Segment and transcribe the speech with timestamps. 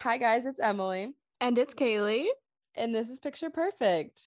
[0.00, 1.12] Hi, guys, it's Emily.
[1.40, 2.28] And it's Caley.
[2.76, 4.20] And this is Picture Perfect.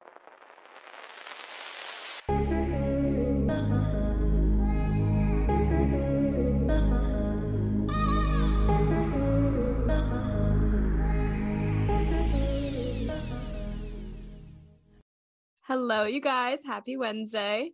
[15.62, 16.60] Hello, you guys.
[16.66, 17.72] Happy Wednesday.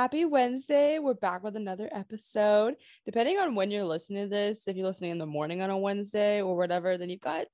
[0.00, 0.98] Happy Wednesday.
[0.98, 2.76] We're back with another episode.
[3.04, 5.76] Depending on when you're listening to this, if you're listening in the morning on a
[5.76, 7.44] Wednesday or whatever, then you've got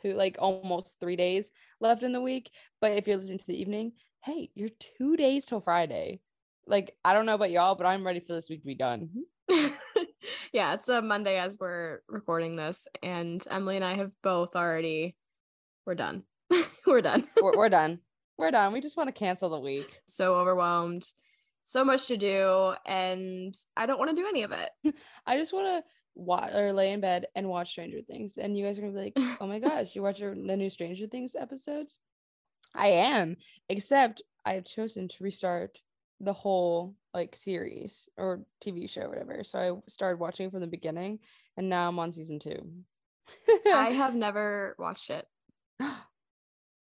[0.00, 2.50] two, like almost three days left in the week.
[2.80, 3.92] But if you're listening to the evening,
[4.24, 6.20] hey, you're two days till Friday.
[6.66, 9.10] Like, I don't know about y'all, but I'm ready for this week to be done.
[9.50, 10.04] Mm-hmm.
[10.54, 15.16] yeah, it's a Monday as we're recording this, and Emily and I have both already,
[15.84, 16.22] we're done.
[16.86, 17.24] we're done.
[17.42, 18.00] we're, we're done.
[18.38, 18.72] We're done.
[18.72, 20.00] We just want to cancel the week.
[20.06, 21.04] So overwhelmed
[21.68, 24.70] so much to do and I don't want to do any of it.
[25.26, 25.82] I just want to
[26.14, 28.38] watch or lay in bed and watch Stranger Things.
[28.38, 31.06] And you guys are gonna be like, oh my gosh, you watch the new Stranger
[31.06, 31.98] Things episodes?
[32.74, 33.36] I am,
[33.68, 35.82] except I have chosen to restart
[36.20, 39.44] the whole like series or TV show, whatever.
[39.44, 41.18] So I started watching from the beginning
[41.58, 42.66] and now I'm on season two.
[43.70, 45.26] I have never watched it.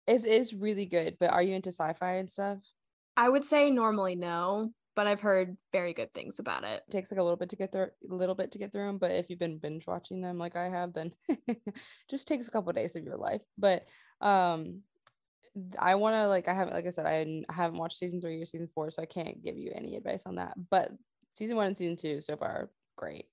[0.06, 2.60] It is really good, but are you into sci-fi and stuff?
[3.18, 6.84] I would say normally no, but I've heard very good things about it.
[6.88, 8.88] It takes like a little bit to get through, a little bit to get through
[8.88, 8.98] them.
[8.98, 11.12] But if you've been binge watching them like I have, then
[12.10, 13.42] just takes a couple of days of your life.
[13.58, 13.86] But
[14.22, 14.82] um,
[15.80, 18.46] I want to like I haven't like I said I haven't watched season three or
[18.46, 20.54] season four, so I can't give you any advice on that.
[20.70, 20.92] But
[21.36, 23.26] season one and season two so far great,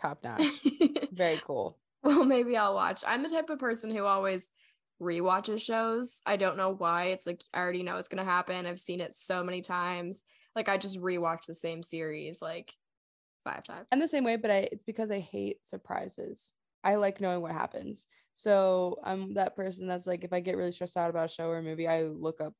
[0.00, 0.44] top notch,
[1.12, 1.78] very cool.
[2.02, 3.02] Well, maybe I'll watch.
[3.06, 4.46] I'm the type of person who always
[5.00, 6.20] rewatches shows.
[6.26, 7.06] I don't know why.
[7.06, 8.66] It's like I already know it's gonna happen.
[8.66, 10.22] I've seen it so many times.
[10.56, 12.74] Like I just rewatch the same series like
[13.44, 13.86] five times.
[13.92, 16.52] I'm the same way, but I it's because I hate surprises.
[16.84, 18.06] I like knowing what happens.
[18.34, 21.48] So I'm that person that's like if I get really stressed out about a show
[21.48, 22.54] or a movie, I look up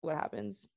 [0.00, 0.68] what happens.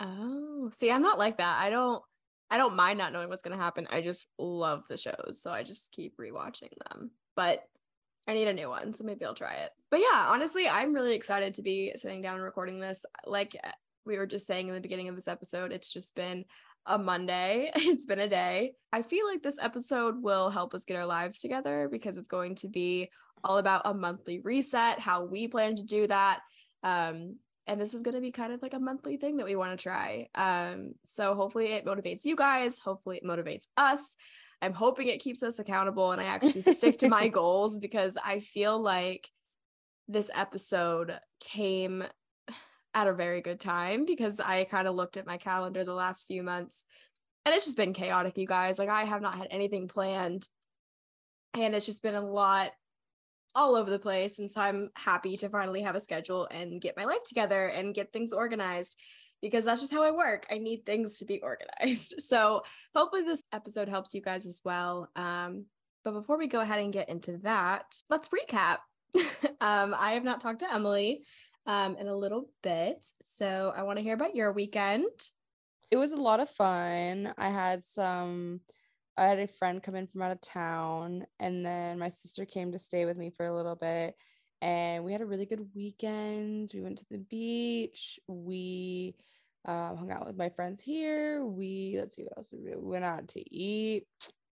[0.00, 1.60] Oh, see, I'm not like that.
[1.60, 2.02] I don't
[2.50, 3.86] I don't mind not knowing what's gonna happen.
[3.90, 5.40] I just love the shows.
[5.40, 7.10] So I just keep rewatching them.
[7.36, 7.64] But
[8.28, 9.70] I need a new one, so maybe I'll try it.
[9.90, 13.06] But yeah, honestly, I'm really excited to be sitting down and recording this.
[13.26, 13.70] Like uh,
[14.04, 16.44] we were just saying in the beginning of this episode, it's just been
[16.84, 17.72] a Monday.
[17.76, 18.74] It's been a day.
[18.92, 22.56] I feel like this episode will help us get our lives together because it's going
[22.56, 23.08] to be
[23.42, 26.40] all about a monthly reset, how we plan to do that.
[26.82, 29.56] Um, and this is going to be kind of like a monthly thing that we
[29.56, 30.28] want to try.
[30.34, 32.78] Um, so hopefully it motivates you guys.
[32.78, 34.14] Hopefully it motivates us.
[34.60, 38.40] I'm hoping it keeps us accountable and I actually stick to my goals because I
[38.40, 39.28] feel like
[40.08, 42.04] this episode came
[42.94, 46.26] at a very good time because I kind of looked at my calendar the last
[46.26, 46.84] few months
[47.44, 48.78] and it's just been chaotic, you guys.
[48.78, 50.48] Like, I have not had anything planned
[51.54, 52.72] and it's just been a lot
[53.54, 54.38] all over the place.
[54.38, 57.94] And so I'm happy to finally have a schedule and get my life together and
[57.94, 58.96] get things organized
[59.40, 60.46] because that's just how I work.
[60.50, 62.14] I need things to be organized.
[62.28, 62.62] So
[62.94, 65.08] hopefully this episode helps you guys as well.
[65.16, 65.64] Um,
[66.04, 68.78] but before we go ahead and get into that, let's recap.
[69.60, 71.22] um, I have not talked to Emily
[71.66, 73.06] um, in a little bit.
[73.22, 75.06] So I want to hear about your weekend.
[75.90, 77.32] It was a lot of fun.
[77.38, 78.60] I had some,
[79.16, 82.72] I had a friend come in from out of town, and then my sister came
[82.72, 84.14] to stay with me for a little bit
[84.60, 86.70] and we had a really good weekend.
[86.74, 88.18] We went to the beach.
[88.26, 89.14] We
[89.64, 91.44] um, hung out with my friends here.
[91.44, 94.06] We let's see what else we, we went out to eat.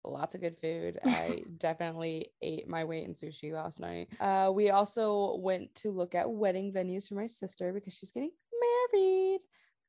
[0.04, 0.98] Lots of good food.
[1.04, 4.08] I definitely ate my weight in sushi last night.
[4.20, 8.30] Uh, we also went to look at wedding venues for my sister because she's getting
[8.92, 9.40] married.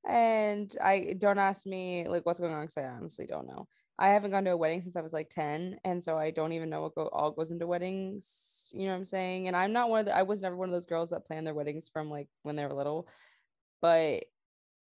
[0.07, 3.67] And I don't ask me like what's going on because I honestly don't know.
[3.99, 5.77] I haven't gone to a wedding since I was like 10.
[5.83, 8.69] And so I don't even know what go- all goes into weddings.
[8.73, 9.47] You know what I'm saying?
[9.47, 11.43] And I'm not one of the, I was never one of those girls that plan
[11.43, 13.07] their weddings from like when they were little.
[13.81, 14.25] But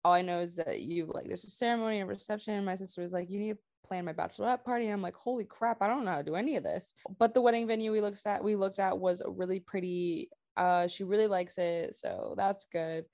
[0.04, 2.66] all I know is that you like there's a ceremony and reception.
[2.66, 4.86] My sister was like, you need to plan my bachelorette party.
[4.86, 6.94] And I'm like, holy crap, I don't know how to do any of this.
[7.18, 10.30] But the wedding venue we looked at, we looked at was really pretty.
[10.56, 11.96] Uh, she really likes it.
[11.96, 13.06] So that's good.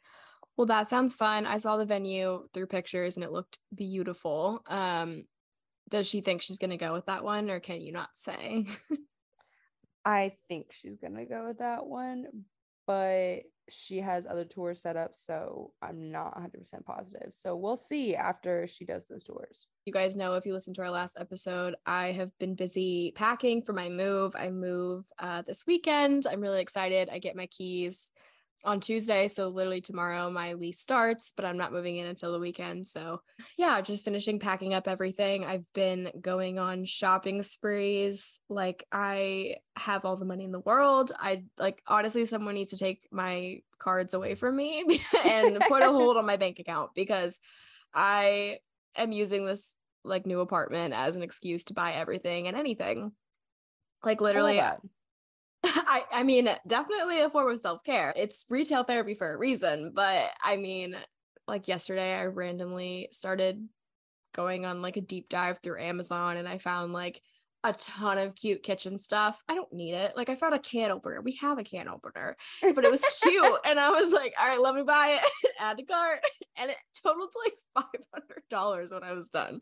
[0.56, 1.45] Well, that sounds fun.
[1.45, 4.63] I saw the venue through pictures and it looked beautiful.
[4.67, 5.23] Um,
[5.93, 8.65] does she think she's going to go with that one or can you not say?
[10.05, 12.25] I think she's going to go with that one,
[12.87, 15.13] but she has other tours set up.
[15.13, 17.31] So I'm not 100% positive.
[17.31, 19.67] So we'll see after she does those tours.
[19.85, 23.61] You guys know if you listen to our last episode, I have been busy packing
[23.61, 24.35] for my move.
[24.35, 26.25] I move uh, this weekend.
[26.25, 27.07] I'm really excited.
[27.11, 28.09] I get my keys
[28.63, 29.27] on Tuesday.
[29.27, 32.88] So literally tomorrow my lease starts, but I'm not moving in until the weekend.
[32.88, 33.21] So
[33.57, 35.45] yeah, just finishing packing up everything.
[35.45, 38.39] I've been going on shopping sprees.
[38.50, 41.12] Like I have all the money in the world.
[41.18, 45.92] I like honestly someone needs to take my cards away from me and put a
[45.92, 47.39] hold on my bank account because
[47.94, 48.60] I
[48.95, 49.75] am using this
[50.06, 53.12] like new apartment as an excuse to buy everything and anything.
[54.04, 54.62] Like literally
[55.63, 58.13] I, I mean, definitely a form of self care.
[58.15, 60.95] It's retail therapy for a reason, but I mean,
[61.48, 63.68] like yesterday, I randomly started
[64.33, 67.21] going on like a deep dive through Amazon and I found like
[67.63, 69.42] a ton of cute kitchen stuff.
[69.48, 70.18] I don't need it.
[70.18, 71.21] Like I found a can opener.
[71.21, 73.60] We have a can opener, but it was cute.
[73.65, 75.51] and I was like, all right, let me buy it.
[75.60, 76.19] Add to cart.
[76.56, 77.31] And it totaled
[77.75, 77.88] like
[78.51, 79.62] $500 when I was done.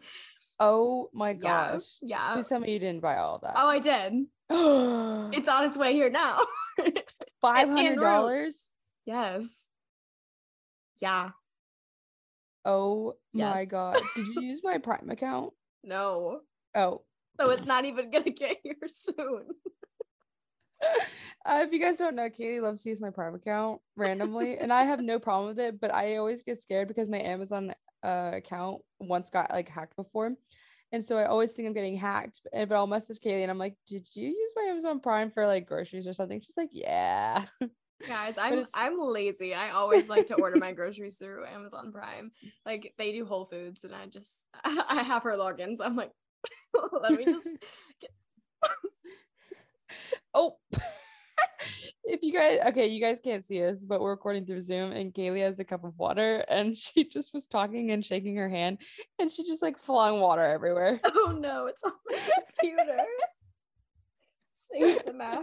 [0.60, 1.84] Oh my gosh.
[2.02, 2.18] Yeah.
[2.18, 2.34] yeah.
[2.34, 3.54] Please tell me you didn't buy all that.
[3.56, 4.26] Oh, I did.
[5.34, 6.40] it's on its way here now.
[7.42, 8.70] Five hundred dollars.
[9.06, 9.68] Yes.
[11.02, 11.32] Yeah.
[12.66, 13.56] Oh yes.
[13.56, 14.02] my god!
[14.16, 15.54] Did you use my Prime account?
[15.84, 16.42] No.
[16.76, 17.02] Oh.
[17.40, 19.48] So it's not even gonna get here soon.
[21.44, 24.72] Uh, if you guys don't know, Katie loves to use my Prime account randomly, and
[24.72, 25.82] I have no problem with it.
[25.82, 30.36] But I always get scared because my Amazon uh, account once got like hacked before,
[30.92, 32.42] and so I always think I'm getting hacked.
[32.52, 35.68] But I'll message Caley and I'm like, "Did you use my Amazon Prime for like
[35.68, 37.46] groceries or something?" She's like, "Yeah."
[38.08, 39.54] Guys, I'm I'm lazy.
[39.54, 42.32] I always like to order my groceries through Amazon Prime.
[42.66, 45.78] Like they do Whole Foods, and I just I have her logins.
[45.78, 46.12] so I'm like,
[47.02, 47.48] let me just.
[48.00, 48.12] Get-
[50.34, 50.58] oh.
[52.04, 55.14] if you guys okay, you guys can't see us, but we're recording through Zoom and
[55.14, 58.80] Caley has a cup of water and she just was talking and shaking her hand
[59.20, 61.00] and she just like flung water everywhere.
[61.14, 62.18] Oh no, it's on my
[62.60, 63.04] computer.
[64.54, 65.42] Save the Mac.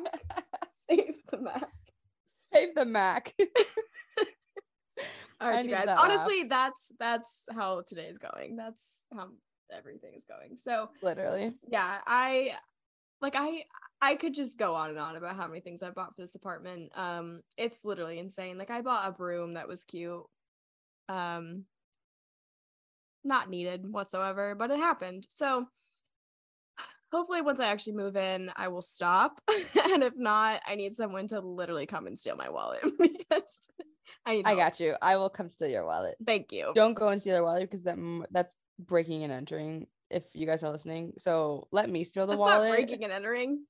[0.88, 1.68] Save the Mac.
[2.54, 3.34] Save the Mac.
[5.40, 5.86] All right, you guys.
[5.86, 6.48] That Honestly, laugh.
[6.48, 8.56] that's that's how today is going.
[8.56, 9.28] That's how
[9.72, 10.56] everything is going.
[10.56, 11.52] So literally.
[11.70, 12.52] Yeah, I
[13.20, 13.64] like I
[14.00, 16.34] I could just go on and on about how many things I bought for this
[16.34, 16.92] apartment.
[16.96, 18.58] Um, it's literally insane.
[18.58, 20.24] Like I bought a broom that was cute.
[21.08, 21.64] Um,
[23.24, 25.26] not needed whatsoever, but it happened.
[25.34, 25.66] So
[27.12, 29.40] hopefully once I actually move in, I will stop.
[29.48, 33.42] and if not, I need someone to literally come and steal my wallet because
[34.24, 34.94] I need I got you.
[35.02, 36.16] I will come steal your wallet.
[36.24, 36.72] Thank you.
[36.74, 37.98] Don't go and steal your wallet because that
[38.30, 41.14] that's breaking and entering if you guys are listening.
[41.18, 42.68] So let me steal the That's wallet.
[42.68, 43.64] Not breaking and entering.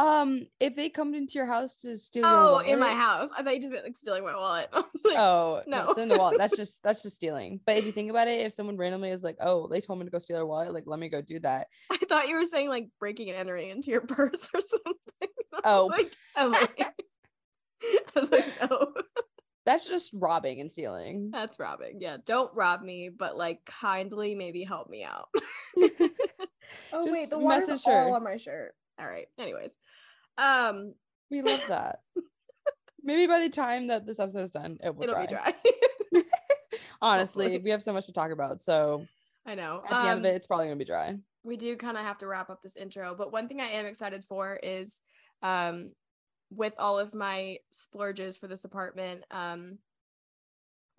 [0.00, 3.28] Um, if they come into your house to steal oh, your wallet, in my house.
[3.36, 4.70] I thought you just meant like stealing my wallet.
[5.02, 6.38] Like, oh no, no stealing the wallet.
[6.38, 7.60] That's just that's just stealing.
[7.66, 10.04] But if you think about it, if someone randomly is like, "Oh, they told me
[10.04, 11.66] to go steal their wallet," like let me go do that.
[11.90, 15.34] I thought you were saying like breaking and entering into your purse or something.
[15.64, 16.80] Oh, like, like,
[17.90, 18.92] I was like, no.
[19.66, 21.30] That's just robbing and stealing.
[21.30, 21.98] That's robbing.
[22.00, 25.28] Yeah, don't rob me, but like kindly maybe help me out.
[25.32, 28.74] oh just wait, the water's all on my shirt.
[29.00, 29.28] All right.
[29.38, 29.74] Anyways,
[30.40, 30.94] um,
[31.30, 32.00] we love that.
[33.02, 35.26] Maybe by the time that this episode is done, it will It'll dry.
[35.26, 35.54] be dry.
[37.02, 37.64] Honestly, Hopefully.
[37.64, 38.60] we have so much to talk about.
[38.60, 39.06] So
[39.46, 39.82] I know.
[39.86, 41.16] At um, the end of um, it, it's probably gonna be dry.
[41.42, 43.86] We do kind of have to wrap up this intro, but one thing I am
[43.86, 44.94] excited for is
[45.42, 45.92] um
[46.50, 49.78] with all of my splurges for this apartment, um,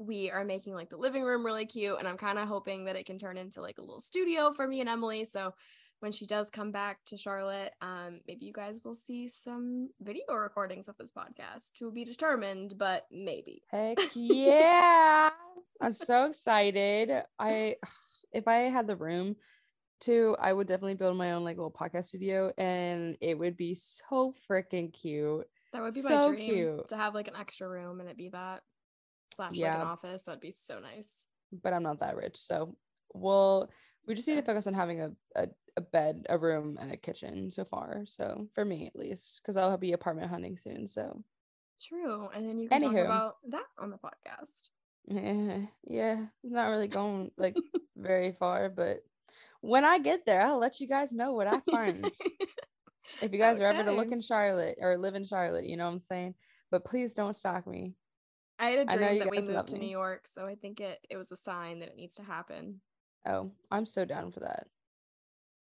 [0.01, 2.95] we are making like the living room really cute and i'm kind of hoping that
[2.95, 5.53] it can turn into like a little studio for me and emily so
[6.01, 10.33] when she does come back to Charlotte, um, maybe you guys will see some video
[10.33, 13.61] recordings of this podcast to be determined, but maybe.
[13.69, 15.29] Heck yeah.
[15.79, 17.11] I'm so excited.
[17.39, 17.75] I
[18.33, 19.35] if I had the room
[20.01, 23.75] to, I would definitely build my own like little podcast studio and it would be
[23.75, 25.45] so freaking cute.
[25.71, 26.87] That would be so my dream cute.
[26.89, 28.61] to have like an extra room and it be that
[29.35, 29.75] slash yeah.
[29.75, 30.23] like an office.
[30.23, 31.25] That'd be so nice.
[31.61, 32.37] But I'm not that rich.
[32.37, 32.75] So
[33.13, 33.69] we'll
[34.07, 36.97] we just need to focus on having a, a, a bed, a room, and a
[36.97, 38.03] kitchen so far.
[38.05, 40.87] So for me at least, because I'll be apartment hunting soon.
[40.87, 41.23] So
[41.81, 42.29] true.
[42.33, 43.05] And then you can Anywho.
[43.05, 44.69] talk about that on the podcast.
[45.07, 46.25] Yeah, yeah.
[46.43, 47.57] Not really going like
[47.95, 49.03] very far, but
[49.61, 52.05] when I get there, I'll let you guys know what I find.
[53.21, 53.65] if you guys okay.
[53.65, 56.35] are ever to look in Charlotte or live in Charlotte, you know what I'm saying?
[56.71, 57.93] But please don't stalk me.
[58.57, 59.81] I had a dream that we moved to me.
[59.81, 62.81] New York, so I think it it was a sign that it needs to happen.
[63.25, 64.67] Oh, I'm so down for that.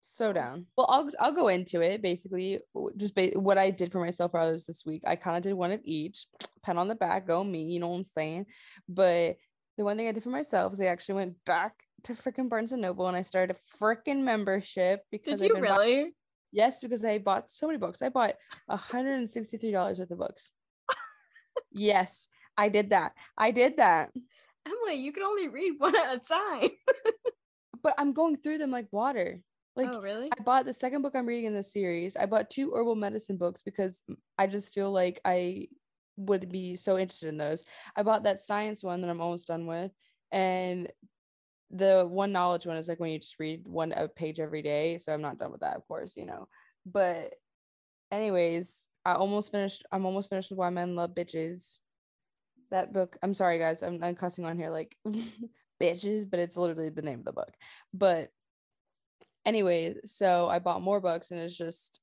[0.03, 0.67] So down.
[0.77, 2.61] Well, I'll I'll go into it basically.
[2.97, 5.03] Just ba- what I did for myself for others this week.
[5.07, 6.27] I kind of did one of each.
[6.63, 7.65] Pen on the back, go me.
[7.65, 8.47] You know what I'm saying?
[8.89, 9.37] But
[9.77, 12.73] the one thing I did for myself is I actually went back to freaking Barnes
[12.73, 16.15] and Noble and I started a freaking membership because did you really?
[16.53, 18.03] yes, because I bought so many books.
[18.03, 18.35] I bought
[18.71, 20.51] $163 worth of books.
[21.73, 23.13] yes, I did that.
[23.37, 24.11] I did that.
[24.67, 26.71] Emily, you can only read one at a time.
[27.83, 29.41] But I'm going through them like water.
[29.77, 30.29] Like oh, really?
[30.37, 32.17] I bought the second book I'm reading in this series.
[32.17, 34.01] I bought two herbal medicine books because
[34.37, 35.69] I just feel like I
[36.17, 37.65] would be so interested in those.
[37.97, 39.93] I bought that science one that I'm almost done with.
[40.33, 40.93] And
[41.71, 44.99] the one knowledge one is like when you just read one a page every day.
[44.99, 46.49] So I'm not done with that, of course, you know.
[46.85, 47.35] But
[48.11, 51.79] anyways, I almost finished I'm almost finished with Why Men Love Bitches.
[52.71, 54.97] That book, I'm sorry guys, I'm, I'm cussing on here like
[55.81, 57.53] bitches, but it's literally the name of the book.
[57.93, 58.31] But
[59.47, 62.01] anyways, so I bought more books and it's just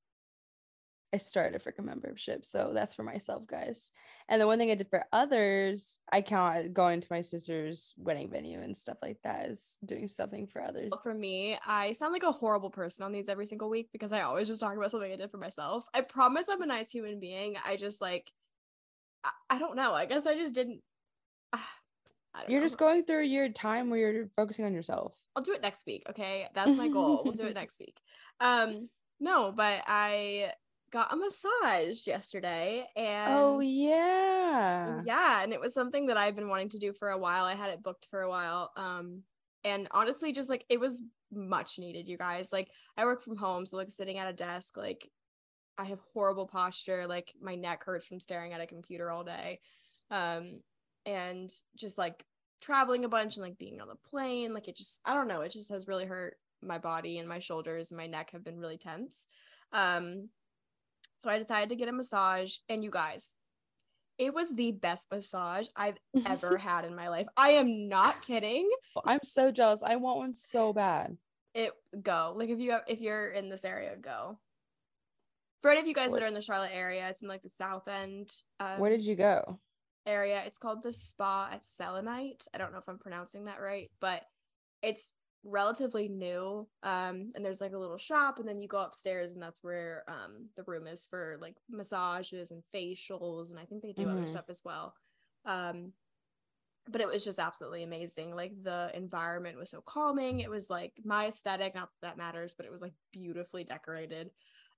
[1.12, 2.44] I started a freaking membership.
[2.44, 3.92] So that's for myself, guys.
[4.28, 8.30] And the one thing I did for others, I count going to my sister's wedding
[8.30, 10.92] venue and stuff like that as doing something for others.
[11.02, 14.20] For me, I sound like a horrible person on these every single week because I
[14.20, 15.84] always just talk about something I did for myself.
[15.94, 17.56] I promise I'm a nice human being.
[17.64, 18.30] I just like,
[19.24, 19.94] I, I don't know.
[19.94, 20.82] I guess I just didn't.
[21.54, 21.70] Ah,
[22.46, 22.66] You're know.
[22.66, 25.14] just going through your time where you're focusing on yourself.
[25.34, 26.04] I'll do it next week.
[26.08, 26.48] Okay.
[26.54, 27.22] That's my goal.
[27.24, 27.96] we'll do it next week.
[28.40, 28.88] Um,
[29.20, 30.52] no, but I
[30.90, 36.34] got a massage yesterday oh, and oh yeah yeah and it was something that i've
[36.34, 39.22] been wanting to do for a while i had it booked for a while um
[39.64, 43.66] and honestly just like it was much needed you guys like i work from home
[43.66, 45.06] so like sitting at a desk like
[45.76, 49.60] i have horrible posture like my neck hurts from staring at a computer all day
[50.10, 50.60] um
[51.08, 52.24] and just like
[52.60, 55.40] traveling a bunch and like being on the plane like it just i don't know
[55.40, 58.58] it just has really hurt my body and my shoulders and my neck have been
[58.58, 59.26] really tense
[59.72, 60.28] um
[61.18, 62.56] so I decided to get a massage.
[62.68, 63.34] And you guys,
[64.18, 67.26] it was the best massage I've ever had in my life.
[67.36, 68.68] I am not kidding.
[69.04, 69.82] I'm so jealous.
[69.82, 71.16] I want one so bad.
[71.54, 71.72] It
[72.02, 74.38] go like if you have, if you're in this area, go.
[75.62, 76.20] For any of you guys what?
[76.20, 78.30] that are in the Charlotte area, it's in like the South End.
[78.60, 79.58] Um, Where did you go?
[80.06, 80.42] Area.
[80.46, 82.46] It's called the Spa at Selenite.
[82.54, 84.22] I don't know if I'm pronouncing that right, but
[84.82, 85.12] it's
[85.44, 89.42] relatively new um and there's like a little shop and then you go upstairs and
[89.42, 93.92] that's where um the room is for like massages and facials and i think they
[93.92, 94.18] do mm-hmm.
[94.18, 94.94] other stuff as well
[95.46, 95.92] um
[96.90, 100.92] but it was just absolutely amazing like the environment was so calming it was like
[101.04, 104.30] my aesthetic not that, that matters but it was like beautifully decorated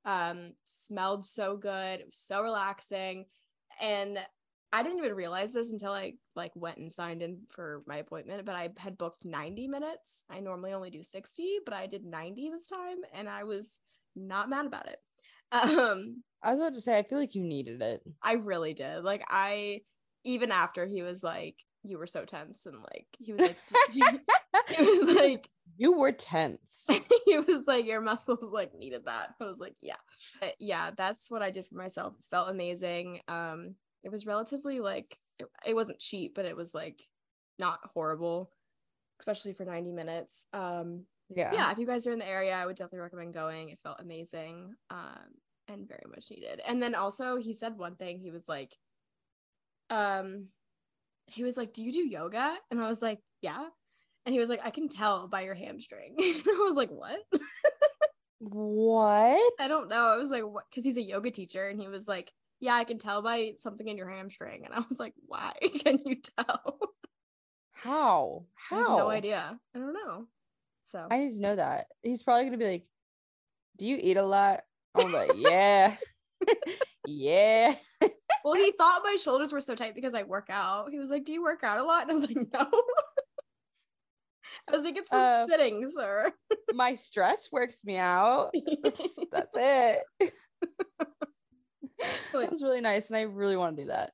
[0.04, 3.24] um smelled so good it was so relaxing
[3.80, 4.18] and
[4.72, 8.44] I didn't even realize this until I like went and signed in for my appointment,
[8.44, 10.24] but I had booked 90 minutes.
[10.30, 13.80] I normally only do 60, but I did 90 this time and I was
[14.14, 14.98] not mad about it.
[15.52, 18.02] Um I was about to say I feel like you needed it.
[18.22, 19.02] I really did.
[19.02, 19.80] Like I
[20.24, 23.58] even after he was like you were so tense and like he was like
[24.68, 26.86] he was like you were tense.
[27.24, 29.30] he was like your muscles like needed that.
[29.40, 29.96] I was like, yeah.
[30.40, 32.14] But yeah, that's what I did for myself.
[32.18, 33.20] It felt amazing.
[33.26, 37.02] Um it was relatively like it, it wasn't cheap, but it was like
[37.58, 38.52] not horrible,
[39.20, 40.46] especially for 90 minutes.
[40.52, 41.52] Um yeah.
[41.52, 43.68] Yeah, if you guys are in the area, I would definitely recommend going.
[43.70, 44.74] It felt amazing.
[44.90, 45.34] Um
[45.68, 46.60] and very much needed.
[46.66, 48.76] And then also he said one thing, he was like
[49.88, 50.48] um
[51.26, 53.68] he was like, "Do you do yoga?" And I was like, "Yeah."
[54.26, 57.20] And he was like, "I can tell by your hamstring." and I was like, "What?"
[58.40, 59.52] what?
[59.60, 60.08] I don't know.
[60.08, 62.84] I was like, "What?" Cuz he's a yoga teacher and he was like, yeah, I
[62.84, 64.64] can tell by something in your hamstring.
[64.64, 65.52] And I was like, why
[65.84, 66.78] can you tell?
[67.72, 68.44] How?
[68.54, 68.98] How?
[68.98, 69.58] no idea.
[69.74, 70.26] I don't know.
[70.82, 71.86] So I need to know that.
[72.02, 72.86] He's probably gonna be like,
[73.78, 74.62] Do you eat a lot?
[74.94, 75.96] I'm like, Yeah.
[77.06, 77.74] yeah.
[78.44, 80.90] well, he thought my shoulders were so tight because I work out.
[80.90, 82.02] He was like, Do you work out a lot?
[82.02, 82.82] And I was like, No.
[84.68, 86.32] I was like, it's from uh, sitting, sir.
[86.74, 88.50] my stress works me out.
[88.82, 89.56] That's, that's
[90.20, 90.32] it.
[92.32, 94.12] Sounds really nice, and I really want to do that.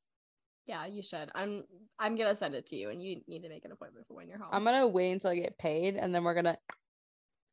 [0.67, 1.31] Yeah, you should.
[1.35, 1.65] I'm
[1.99, 4.29] I'm gonna send it to you, and you need to make an appointment for when
[4.29, 4.49] you're home.
[4.53, 6.59] I'm gonna wait until I get paid, and then we're gonna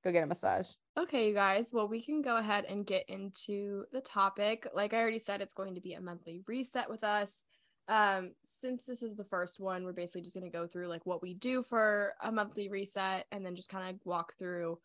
[0.04, 0.68] go get a massage.
[0.98, 1.70] Okay, you guys.
[1.72, 4.68] Well, we can go ahead and get into the topic.
[4.74, 7.44] Like I already said, it's going to be a monthly reset with us.
[7.88, 11.22] Um, since this is the first one, we're basically just gonna go through like what
[11.22, 14.80] we do for a monthly reset, and then just kind of walk through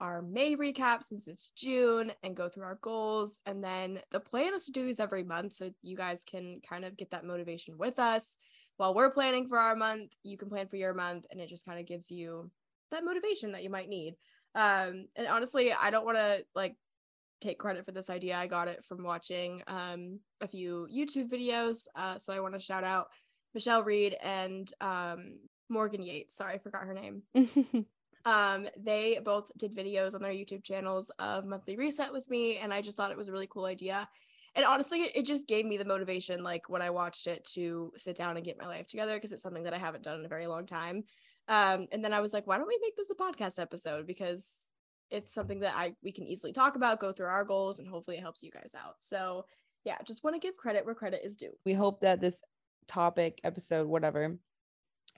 [0.00, 3.38] our May recap since it's June and go through our goals.
[3.46, 6.84] And then the plan is to do these every month so you guys can kind
[6.84, 8.36] of get that motivation with us.
[8.76, 11.66] While we're planning for our month, you can plan for your month and it just
[11.66, 12.50] kind of gives you
[12.90, 14.14] that motivation that you might need.
[14.54, 16.76] Um, and honestly, I don't want to like
[17.40, 18.36] take credit for this idea.
[18.36, 21.86] I got it from watching um, a few YouTube videos.
[21.94, 23.08] Uh, so I want to shout out
[23.54, 25.38] Michelle Reed and um,
[25.68, 26.36] Morgan Yates.
[26.36, 27.22] Sorry, I forgot her name.
[28.32, 32.72] Um, they both did videos on their YouTube channels of monthly reset with me, and
[32.74, 33.98] I just thought it was a really cool idea.
[34.54, 38.16] and honestly it just gave me the motivation like when i watched it to sit
[38.16, 40.34] down and get my life together because it's something that i haven't done in a
[40.36, 40.96] very long time.
[41.56, 44.06] Um and then i was like why don't we make this a podcast episode?
[44.12, 44.42] Because
[45.16, 48.16] it's something that i we can easily talk about go through our goals and hopefully
[48.18, 48.96] it helps you guys out.
[48.98, 49.44] So
[49.88, 51.54] yeah just want to give credit where credit is due.
[51.64, 52.42] We hope that this
[52.88, 54.22] topic episode whatever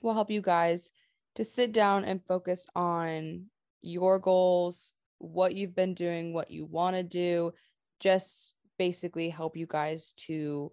[0.03, 0.91] will help you guys
[1.35, 3.45] to sit down and focus on
[3.81, 7.53] your goals what you've been doing what you want to do
[7.99, 10.71] just basically help you guys to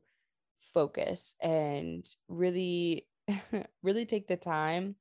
[0.72, 3.06] focus and really
[3.82, 4.94] really take the time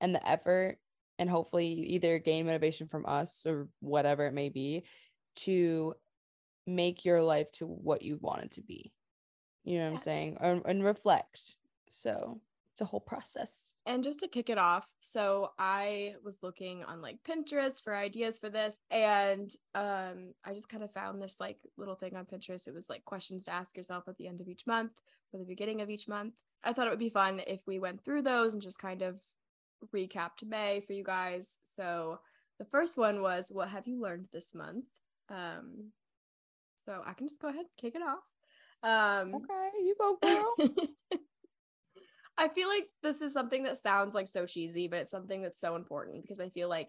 [0.00, 0.78] and the effort
[1.18, 4.84] and hopefully either gain motivation from us or whatever it may be
[5.36, 5.94] to
[6.66, 8.92] make your life to what you want it to be.
[9.64, 10.00] You know what yes.
[10.00, 10.36] i'm saying?
[10.40, 11.54] And, and reflect.
[11.88, 12.40] So
[12.72, 17.00] it's a whole process and just to kick it off, so I was looking on
[17.02, 21.58] like Pinterest for ideas for this and um I just kind of found this like
[21.76, 22.66] little thing on Pinterest.
[22.66, 24.92] It was like questions to ask yourself at the end of each month
[25.32, 26.34] or the beginning of each month.
[26.62, 29.20] I thought it would be fun if we went through those and just kind of
[29.94, 31.58] recapped May for you guys.
[31.76, 32.20] So
[32.58, 34.86] the first one was what have you learned this month?
[35.28, 35.92] Um
[36.86, 38.24] so I can just go ahead and kick it off.
[38.82, 41.20] Um Okay, you go girl.
[42.36, 45.60] I feel like this is something that sounds like so cheesy, but it's something that's
[45.60, 46.88] so important because I feel like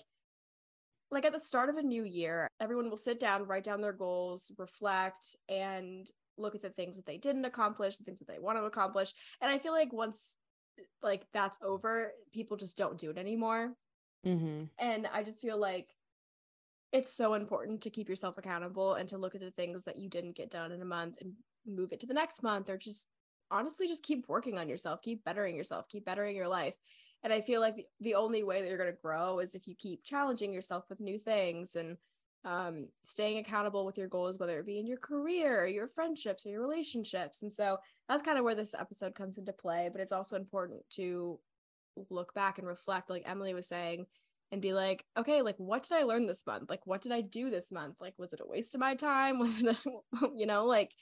[1.11, 3.93] like at the start of a new year, everyone will sit down, write down their
[3.93, 8.39] goals, reflect, and look at the things that they didn't accomplish, the things that they
[8.39, 9.13] want to accomplish.
[9.39, 10.35] And I feel like once
[11.01, 13.73] like that's over, people just don't do it anymore.
[14.25, 14.63] Mm-hmm.
[14.79, 15.87] And I just feel like
[16.91, 20.09] it's so important to keep yourself accountable and to look at the things that you
[20.09, 21.33] didn't get done in a month and
[21.65, 23.07] move it to the next month or just
[23.55, 26.73] honestly just keep working on yourself, keep bettering yourself, keep bettering your life.
[27.23, 29.75] And I feel like the only way that you're going to grow is if you
[29.75, 31.97] keep challenging yourself with new things and
[32.43, 36.49] um, staying accountable with your goals, whether it be in your career, your friendships, or
[36.49, 37.41] your relationships.
[37.41, 39.89] And so that's kind of where this episode comes into play.
[39.91, 41.39] But it's also important to
[42.09, 44.05] look back and reflect, like Emily was saying,
[44.51, 46.69] and be like, okay, like what did I learn this month?
[46.69, 47.95] Like, what did I do this month?
[47.99, 49.39] Like, was it a waste of my time?
[49.45, 50.93] Was it, a, you know, like,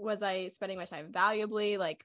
[0.00, 1.76] was I spending my time valuably?
[1.76, 2.04] Like,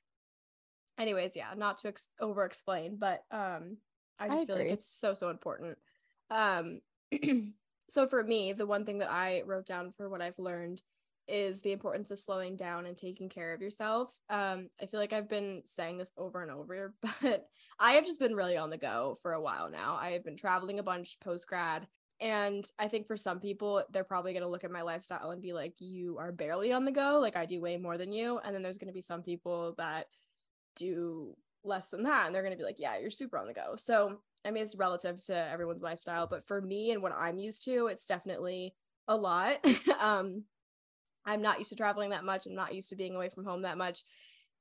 [0.98, 3.78] anyways, yeah, not to ex- over explain, but um,
[4.20, 5.78] I just I feel like it's so so important.
[6.30, 6.80] Um,
[7.90, 10.82] so for me, the one thing that I wrote down for what I've learned
[11.28, 14.14] is the importance of slowing down and taking care of yourself.
[14.30, 17.46] Um, I feel like I've been saying this over and over, but
[17.80, 19.98] I have just been really on the go for a while now.
[20.00, 21.88] I have been traveling a bunch post grad.
[22.24, 25.42] And I think for some people, they're probably going to look at my lifestyle and
[25.42, 27.20] be like, you are barely on the go.
[27.20, 28.40] Like, I do way more than you.
[28.40, 30.06] And then there's going to be some people that
[30.78, 32.26] do less than that.
[32.26, 33.76] And they're going to be like, yeah, you're super on the go.
[33.76, 36.26] So, I mean, it's relative to everyone's lifestyle.
[36.26, 38.74] But for me and what I'm used to, it's definitely
[39.10, 39.58] a lot.
[40.00, 40.46] um,
[41.26, 42.46] I'm not used to traveling that much.
[42.46, 44.06] I'm not used to being away from home that much.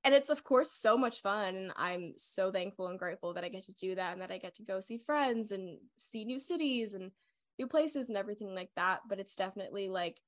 [0.03, 1.55] And it's, of course, so much fun.
[1.55, 4.39] And I'm so thankful and grateful that I get to do that and that I
[4.39, 7.13] get to go see friends and see new cities and
[7.59, 9.01] new places and everything like that.
[9.09, 10.21] But it's definitely like,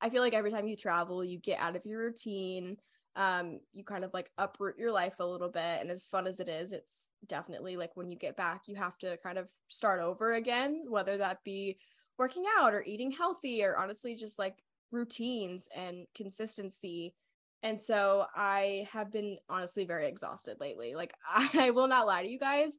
[0.00, 2.76] I feel like every time you travel, you get out of your routine.
[3.16, 5.80] Um, you kind of like uproot your life a little bit.
[5.80, 8.96] And as fun as it is, it's definitely like when you get back, you have
[8.98, 11.78] to kind of start over again, whether that be
[12.16, 17.14] working out or eating healthy or honestly just like routines and consistency.
[17.62, 20.94] And so I have been honestly very exhausted lately.
[20.94, 21.12] Like,
[21.54, 22.78] I will not lie to you guys.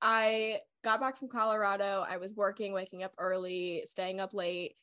[0.00, 2.04] I got back from Colorado.
[2.08, 4.76] I was working, waking up early, staying up late.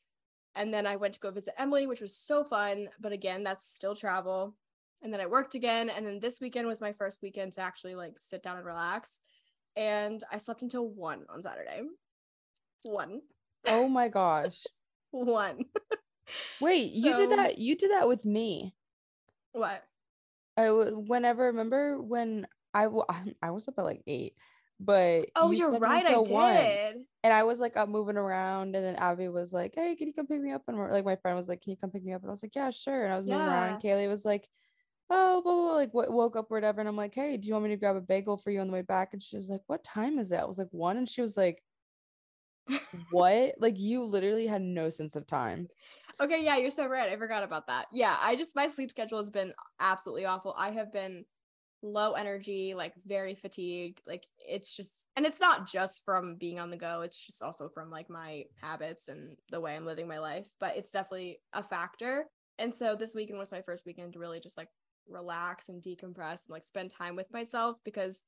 [0.55, 2.89] And then I went to go visit Emily, which was so fun.
[2.99, 4.55] But again, that's still travel.
[5.01, 5.89] And then I worked again.
[5.89, 9.19] And then this weekend was my first weekend to actually like sit down and relax.
[9.75, 11.81] And I slept until one on Saturday.
[12.83, 13.21] One.
[13.65, 14.63] Oh my gosh.
[15.11, 15.65] one.
[16.61, 17.57] Wait, so, you did that.
[17.57, 18.73] You did that with me.
[19.51, 19.83] What?
[20.57, 22.87] I whenever remember when I
[23.41, 24.35] I was up at like eight
[24.79, 26.79] but oh, you are right, I did.
[26.79, 27.05] One.
[27.23, 30.13] And I was like up moving around, and then Abby was like, "Hey, can you
[30.13, 32.13] come pick me up?" And like my friend was like, "Can you come pick me
[32.13, 33.35] up?" And I was like, "Yeah, sure." And I was yeah.
[33.35, 34.47] moving around, and Caley was like,
[35.09, 37.47] "Oh, blah, blah, blah, like w- woke up or whatever." And I'm like, "Hey, do
[37.47, 39.37] you want me to grab a bagel for you on the way back?" And she
[39.37, 41.63] was like, "What time is it?" I was like, "One," and she was like,
[43.09, 45.69] "What?" like you literally had no sense of time.
[46.19, 47.09] Okay, yeah, you're so right.
[47.09, 47.87] I forgot about that.
[47.91, 50.53] Yeah, I just my sleep schedule has been absolutely awful.
[50.57, 51.25] I have been
[51.81, 54.01] low energy, like very fatigued.
[54.07, 57.69] Like it's just, and it's not just from being on the go, it's just also
[57.69, 61.63] from like my habits and the way I'm living my life, but it's definitely a
[61.63, 62.25] factor.
[62.57, 64.69] And so this weekend was my first weekend to really just like
[65.07, 68.23] relax and decompress and like spend time with myself because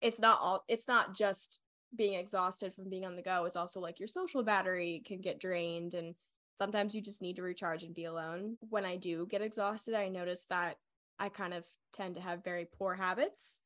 [0.00, 1.60] it's not all, it's not just
[1.96, 3.44] being exhausted from being on the go.
[3.44, 6.14] It's also like your social battery can get drained and
[6.56, 8.56] sometimes you just need to recharge and be alone.
[8.68, 10.76] When I do get exhausted, I notice that
[11.20, 13.62] I kind of tend to have very poor habits,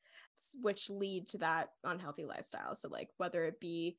[0.60, 2.74] which lead to that unhealthy lifestyle.
[2.74, 3.96] So, like, whether it be,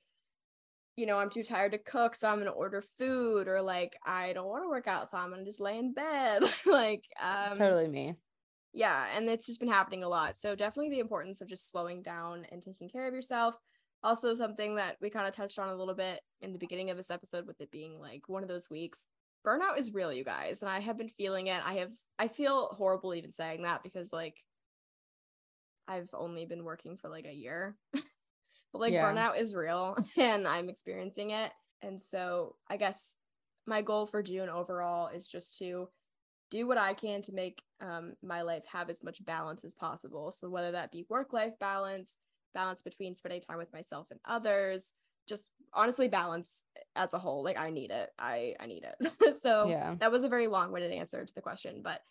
[0.97, 4.33] you know, I'm too tired to cook, so I'm gonna order food, or like, I
[4.33, 6.43] don't want to work out, so I'm gonna just lay in bed.
[6.65, 8.15] like, um, totally me.
[8.73, 9.07] Yeah.
[9.15, 10.37] And it's just been happening a lot.
[10.37, 13.57] So, definitely the importance of just slowing down and taking care of yourself
[14.05, 16.97] also something that we kind of touched on a little bit in the beginning of
[16.97, 19.07] this episode with it being like one of those weeks
[19.45, 21.61] burnout is real you guys and i have been feeling it.
[21.63, 24.37] I have i feel horrible even saying that because like
[25.87, 27.75] i've only been working for like a year.
[28.73, 29.05] But like yeah.
[29.05, 31.51] burnout is real and i'm experiencing it.
[31.81, 33.15] And so i guess
[33.65, 35.87] my goal for june overall is just to
[36.51, 40.31] do what i can to make um, my life have as much balance as possible.
[40.31, 42.17] So whether that be work life balance
[42.53, 44.93] balance between spending time with myself and others
[45.27, 46.63] just honestly balance
[46.95, 48.09] as a whole like i need it.
[48.17, 49.11] I i need it.
[49.41, 49.95] So yeah.
[49.99, 52.01] that was a very long-winded answer to the question but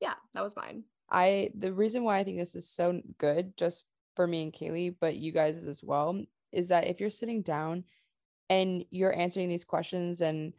[0.00, 0.84] yeah that was mine.
[1.10, 3.84] I the reason why i think this is so good just
[4.16, 6.20] for me and caley but you guys as well
[6.52, 7.84] is that if you're sitting down
[8.50, 10.52] and you're answering these questions and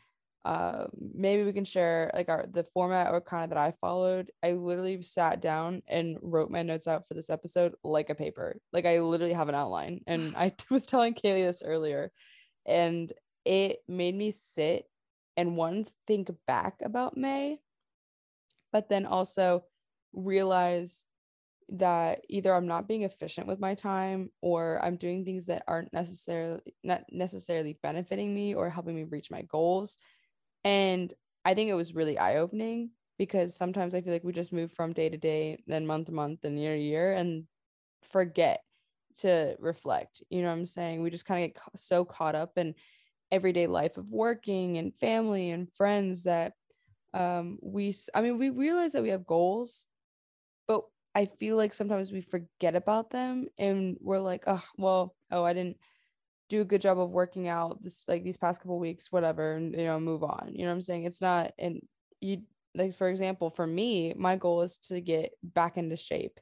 [0.45, 4.31] uh, maybe we can share like our the format or kind of that I followed.
[4.43, 8.57] I literally sat down and wrote my notes out for this episode like a paper.
[8.71, 10.01] Like I literally have an outline.
[10.05, 12.11] And I was telling Caley this earlier,
[12.63, 13.11] and
[13.43, 14.85] it made me sit
[15.35, 17.59] and one think back about May,
[18.71, 19.63] but then also
[20.13, 21.03] realize
[21.69, 25.91] that either I'm not being efficient with my time or I'm doing things that aren't
[25.91, 29.97] necessarily not necessarily benefiting me or helping me reach my goals
[30.65, 31.13] and
[31.45, 34.73] I think it was really eye opening because sometimes I feel like we just move
[34.73, 37.45] from day to day, then month to month, and year to year, and
[38.11, 38.61] forget
[39.19, 40.23] to reflect.
[40.29, 41.01] You know what I'm saying?
[41.03, 42.75] We just kind of get so caught up in
[43.31, 46.53] everyday life of working and family and friends that
[47.13, 49.85] um we I mean we realize that we have goals,
[50.67, 50.81] but
[51.15, 55.53] I feel like sometimes we forget about them and we're like, oh well, oh I
[55.53, 55.77] didn't
[56.49, 59.73] do a good job of working out this like these past couple weeks whatever and
[59.73, 61.05] you know move on you know what i'm saying?
[61.05, 61.81] It's not and
[62.21, 62.41] you
[62.75, 66.39] like for example for me my goal is to get back into shape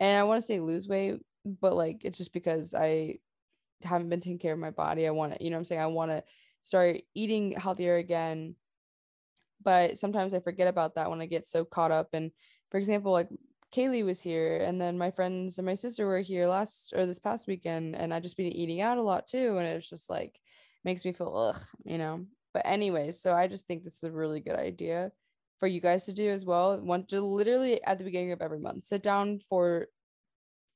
[0.00, 3.16] and i want to say lose weight but like it's just because i
[3.82, 5.80] haven't been taking care of my body i want to you know i'm saying?
[5.80, 6.24] I want to
[6.62, 8.56] start eating healthier again
[9.62, 12.32] but sometimes i forget about that when i get so caught up and
[12.70, 13.28] for example like
[13.70, 17.18] Caley was here, and then my friends and my sister were here last or this
[17.18, 20.40] past weekend, and I just been eating out a lot too, and it's just like
[20.84, 22.24] makes me feel ugh, you know.
[22.54, 25.12] But anyways, so I just think this is a really good idea
[25.58, 26.78] for you guys to do as well.
[26.80, 29.88] Want to literally at the beginning of every month sit down for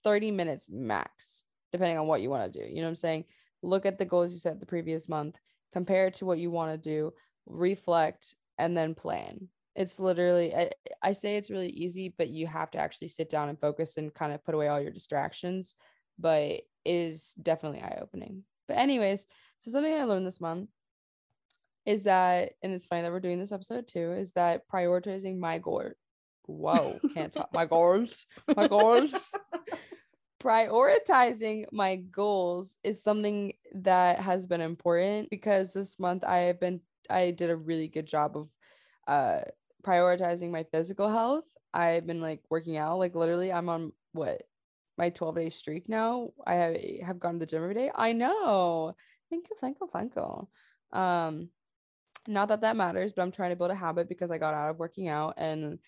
[0.04, 2.66] 30 minutes max, depending on what you want to do.
[2.66, 3.24] You know what I'm saying?
[3.62, 5.38] Look at the goals you set the previous month,
[5.72, 7.14] compare it to what you want to do,
[7.46, 10.70] reflect, and then plan it's literally I,
[11.02, 14.12] I say it's really easy but you have to actually sit down and focus and
[14.12, 15.74] kind of put away all your distractions
[16.18, 18.44] but it is definitely eye-opening.
[18.68, 19.26] But anyways
[19.58, 20.68] so something i learned this month
[21.84, 25.58] is that and it's funny that we're doing this episode too is that prioritizing my
[25.58, 25.90] goal
[26.46, 29.12] whoa can't talk my goals my goals.
[30.42, 36.80] Prioritizing my goals is something that has been important because this month i have been
[37.08, 38.48] i did a really good job of
[39.06, 39.42] uh
[39.84, 41.44] prioritizing my physical health.
[41.74, 44.42] I've been like working out, like literally, I'm on what
[44.98, 46.30] my 12 day streak now.
[46.46, 47.90] I have, have gone to the gym every day.
[47.94, 48.94] I know.
[49.30, 50.48] Thank you, thank you, thank you.
[50.98, 51.48] Um,
[52.28, 54.70] not that that matters, but I'm trying to build a habit because I got out
[54.70, 55.78] of working out and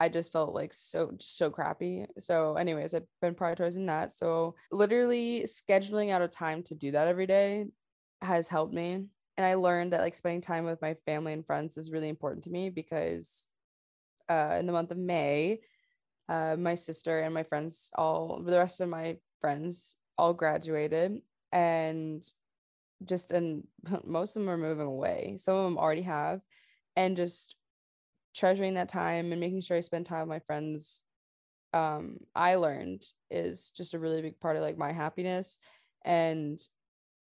[0.00, 2.06] I just felt like so so crappy.
[2.18, 4.16] So, anyways, I've been prioritizing that.
[4.16, 7.66] So, literally scheduling out a time to do that every day
[8.20, 11.76] has helped me and I learned that like spending time with my family and friends
[11.76, 13.46] is really important to me because
[14.28, 15.60] uh, in the month of May,
[16.28, 22.24] uh, my sister and my friends, all the rest of my friends, all graduated, and
[23.04, 23.66] just and
[24.04, 25.36] most of them are moving away.
[25.38, 26.40] Some of them already have,
[26.96, 27.56] and just
[28.34, 31.02] treasuring that time and making sure I spend time with my friends.
[31.74, 35.58] Um, I learned is just a really big part of like my happiness
[36.04, 36.60] and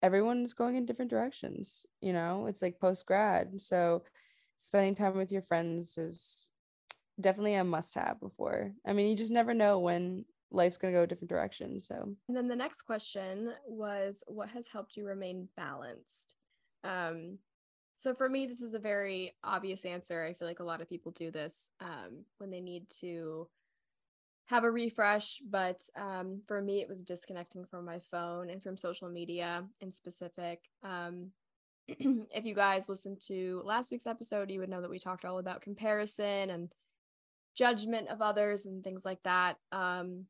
[0.05, 2.45] everyone's going in different directions you know?
[2.47, 4.03] It's like post grad so
[4.57, 6.47] spending time with your friends is
[7.19, 8.71] definitely a must have before.
[8.85, 12.15] I mean you just never know when life's going to go different directions so.
[12.27, 16.35] And then the next question was what has helped you remain balanced?
[16.83, 17.39] Um
[17.97, 20.23] so for me this is a very obvious answer.
[20.23, 23.47] I feel like a lot of people do this um when they need to
[24.47, 28.77] have a refresh but um, for me it was disconnecting from my phone and from
[28.77, 31.31] social media in specific um,
[31.87, 35.37] if you guys listened to last week's episode, you would know that we talked all
[35.37, 36.71] about comparison and
[37.55, 39.57] judgment of others and things like that.
[39.71, 40.25] Um,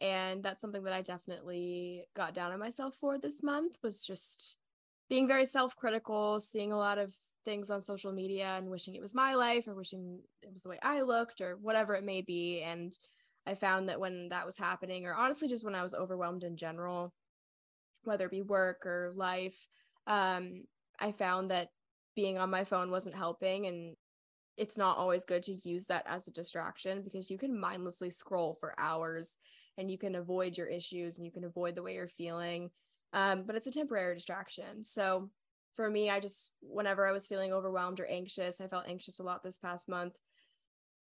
[0.00, 4.58] and that's something that I definitely got down on myself for this month was just
[5.08, 7.12] being very self-critical, seeing a lot of
[7.44, 10.68] things on social media and wishing it was my life or wishing it was the
[10.68, 12.62] way I looked or whatever it may be.
[12.62, 12.96] And
[13.48, 16.56] I found that when that was happening, or honestly, just when I was overwhelmed in
[16.56, 17.14] general,
[18.04, 19.68] whether it be work or life,
[20.06, 20.64] um,
[21.00, 21.68] I found that
[22.14, 23.66] being on my phone wasn't helping.
[23.66, 23.96] And
[24.58, 28.54] it's not always good to use that as a distraction because you can mindlessly scroll
[28.54, 29.38] for hours
[29.78, 32.70] and you can avoid your issues and you can avoid the way you're feeling.
[33.12, 34.84] Um, but it's a temporary distraction.
[34.84, 35.30] So
[35.74, 39.22] for me, I just, whenever I was feeling overwhelmed or anxious, I felt anxious a
[39.22, 40.14] lot this past month,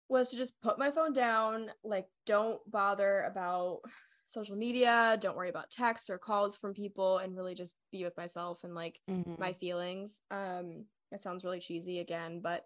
[0.07, 3.79] was to just put my phone down, like, don't bother about
[4.25, 8.17] social media, don't worry about texts or calls from people, and really just be with
[8.17, 9.35] myself and like mm-hmm.
[9.37, 10.21] my feelings.
[10.31, 12.65] Um, it sounds really cheesy again, but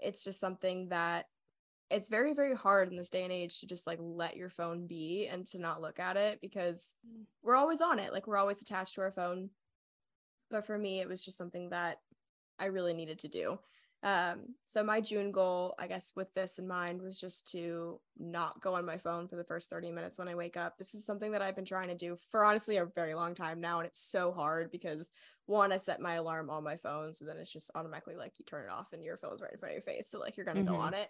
[0.00, 1.26] it's just something that
[1.90, 4.86] it's very very hard in this day and age to just like let your phone
[4.86, 7.22] be and to not look at it because mm.
[7.42, 9.48] we're always on it like we're always attached to our phone
[10.50, 11.98] but for me it was just something that
[12.58, 13.58] i really needed to do
[14.04, 18.60] um so my june goal i guess with this in mind was just to not
[18.60, 20.78] go on my phone for the first 30 minutes when i wake up.
[20.78, 23.60] This is something that i've been trying to do for honestly a very long time
[23.60, 25.10] now and it's so hard because
[25.46, 28.44] one i set my alarm on my phone so then it's just automatically like you
[28.44, 30.46] turn it off and your phone's right in front of your face so like you're
[30.46, 30.74] gonna mm-hmm.
[30.74, 31.08] go on it.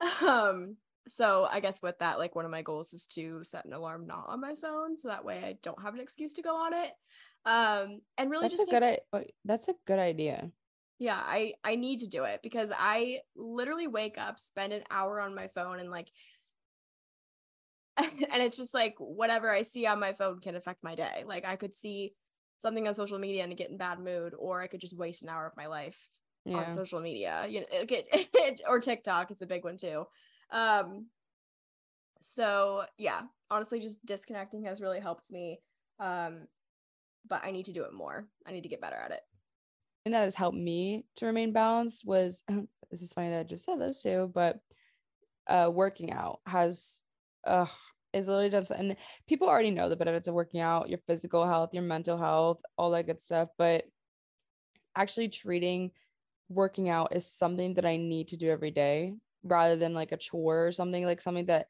[0.24, 0.76] Um
[1.08, 4.06] so i guess with that like one of my goals is to set an alarm
[4.06, 6.72] not on my phone so that way i don't have an excuse to go on
[6.74, 6.90] it.
[7.44, 10.50] Um and really that's just a like, good that's a good idea
[10.98, 15.20] yeah i i need to do it because i literally wake up spend an hour
[15.20, 16.08] on my phone and like
[17.98, 21.24] and it's just like whatever i see on my phone can affect my day.
[21.26, 22.14] Like i could see
[22.58, 25.28] something on social media and get in bad mood or i could just waste an
[25.28, 26.08] hour of my life
[26.44, 26.58] yeah.
[26.58, 27.46] on social media.
[27.48, 30.06] You know it, or tiktok is a big one too.
[30.50, 31.06] Um
[32.20, 35.60] so yeah honestly just disconnecting has really helped me
[36.00, 36.48] um
[37.28, 38.26] but i need to do it more.
[38.46, 39.20] I need to get better at it
[40.04, 42.42] and that has helped me to remain balanced was
[42.90, 44.60] this is funny that i just said those too but
[45.48, 47.00] uh working out has
[47.46, 47.66] uh
[48.12, 51.70] is literally done and people already know the benefits of working out your physical health
[51.72, 53.84] your mental health all that good stuff but
[54.96, 55.90] actually treating
[56.48, 60.16] working out is something that I need to do every day rather than like a
[60.16, 61.66] chore or something like something that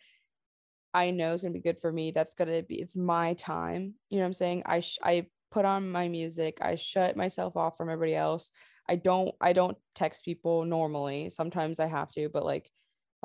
[0.95, 2.13] I know is going to be good for me.
[2.13, 3.95] That's going to be it's my time.
[4.09, 4.63] You know what I'm saying?
[4.67, 6.59] I sh- I put on my music.
[6.61, 8.51] I shut myself off from everybody else.
[8.89, 11.31] I don't I don't text people normally.
[11.31, 12.71] Sometimes I have to, but like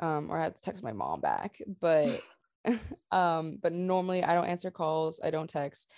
[0.00, 1.60] um or I have to text my mom back.
[1.80, 2.22] But
[3.10, 5.20] um but normally I don't answer calls.
[5.22, 5.88] I don't text.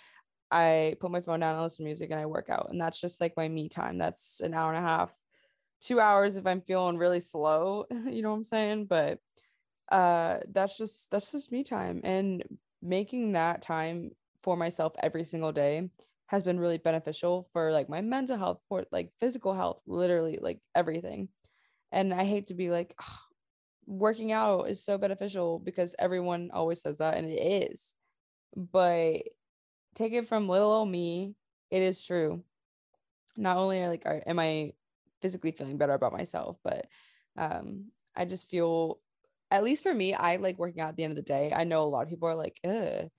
[0.51, 2.67] I put my phone down and listen to music and I work out.
[2.69, 3.97] And that's just like my me time.
[3.97, 5.13] That's an hour and a half
[5.81, 8.85] two hours if I'm feeling really slow, you know what I'm saying?
[8.85, 9.19] But
[9.91, 12.43] uh that's just that's just me time and
[12.81, 14.11] making that time
[14.43, 15.89] for myself every single day
[16.27, 20.59] has been really beneficial for like my mental health for like physical health literally like
[20.75, 21.29] everything.
[21.91, 23.17] And i hate to be like oh,
[23.85, 27.95] working out is so beneficial because everyone always says that and it is.
[28.55, 29.23] But
[29.95, 31.35] take it from little old me
[31.71, 32.43] it is true.
[33.37, 34.73] Not only are like are, am i
[35.21, 36.85] physically feeling better about myself but
[37.37, 37.85] um
[38.15, 38.99] i just feel
[39.49, 41.51] at least for me i like working out at the end of the day.
[41.55, 43.09] I know a lot of people are like Ugh.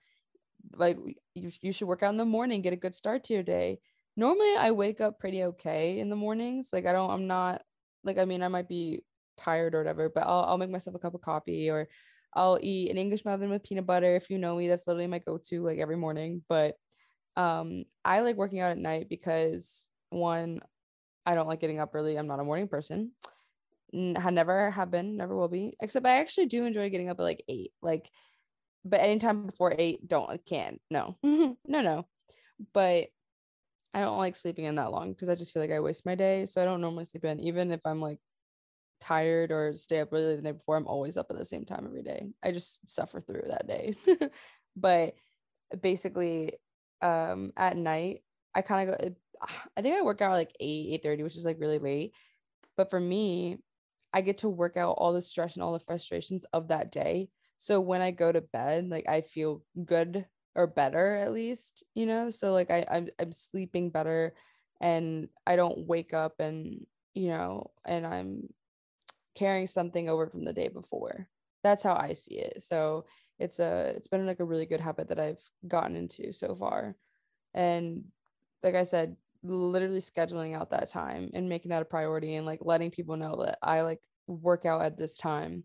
[0.75, 0.97] Like
[1.35, 3.79] you, you should work out in the morning get a good start to your day
[4.15, 7.61] normally i wake up pretty okay in the mornings like i don't i'm not
[8.03, 9.03] like i mean i might be
[9.37, 11.87] tired or whatever but i'll, I'll make myself a cup of coffee or
[12.33, 15.19] i'll eat an english muffin with peanut butter if you know me that's literally my
[15.19, 16.75] go-to like every morning but
[17.37, 20.59] um i like working out at night because one
[21.29, 22.17] I don't like getting up early.
[22.17, 23.11] I'm not a morning person.
[23.93, 25.73] I never have been, never will be.
[25.79, 27.71] Except I actually do enjoy getting up at like eight.
[27.83, 28.09] Like,
[28.85, 30.81] but anytime before eight, don't I can't.
[30.89, 32.05] No, no, no.
[32.73, 33.07] But
[33.93, 36.15] I don't like sleeping in that long because I just feel like I waste my
[36.15, 36.45] day.
[36.45, 38.19] So I don't normally sleep in, even if I'm like
[38.99, 40.77] tired or stay up really the night before.
[40.77, 42.27] I'm always up at the same time every day.
[42.43, 43.95] I just suffer through that day.
[44.75, 45.13] but
[45.81, 46.53] basically,
[47.01, 48.21] um, at night,
[48.53, 49.15] I kind of go.
[49.77, 52.13] I think I work out like 8, 8 30, which is like really late.
[52.77, 53.57] But for me,
[54.13, 57.29] I get to work out all the stress and all the frustrations of that day.
[57.59, 62.07] So when I go to bed, like I feel good or better at least, you
[62.07, 62.31] know?
[62.31, 64.33] So like I, I'm I'm sleeping better
[64.81, 68.49] and I don't wake up and you know, and I'm
[69.35, 71.27] carrying something over from the day before.
[71.63, 72.61] That's how I see it.
[72.63, 73.05] So
[73.39, 76.95] it's a it's been like a really good habit that I've gotten into so far.
[77.53, 78.05] And
[78.63, 82.59] like I said, literally scheduling out that time and making that a priority and like
[82.63, 85.63] letting people know that I like work out at this time.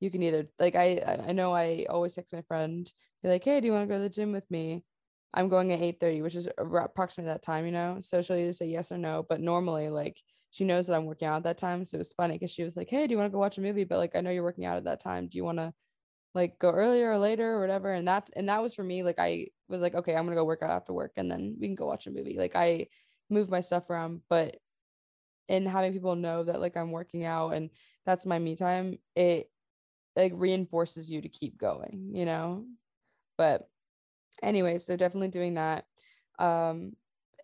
[0.00, 2.90] You can either like I I know I always text my friend
[3.22, 4.84] be like, hey, do you want to go to the gym with me?
[5.34, 7.98] I'm going at 8:30, which is approximately that time, you know.
[8.00, 9.24] So she'll either say yes or no.
[9.28, 11.84] But normally, like she knows that I'm working out at that time.
[11.84, 13.58] So it was funny because she was like, Hey, do you want to go watch
[13.58, 13.84] a movie?
[13.84, 15.28] But like I know you're working out at that time.
[15.28, 15.72] Do you want to
[16.34, 17.92] like go earlier or later or whatever?
[17.92, 19.02] And that and that was for me.
[19.02, 21.68] Like I was like, okay, I'm gonna go work out after work and then we
[21.68, 22.36] can go watch a movie.
[22.38, 22.88] Like I
[23.30, 24.56] move my stuff around, but
[25.48, 27.70] and having people know that like I'm working out and
[28.06, 29.49] that's my me time, it
[30.22, 32.64] like reinforces you to keep going, you know?
[33.36, 33.68] But
[34.42, 35.84] anyway, so definitely doing that.
[36.38, 36.94] Um,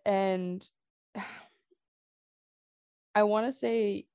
[0.05, 0.67] and
[3.15, 4.05] I want to say,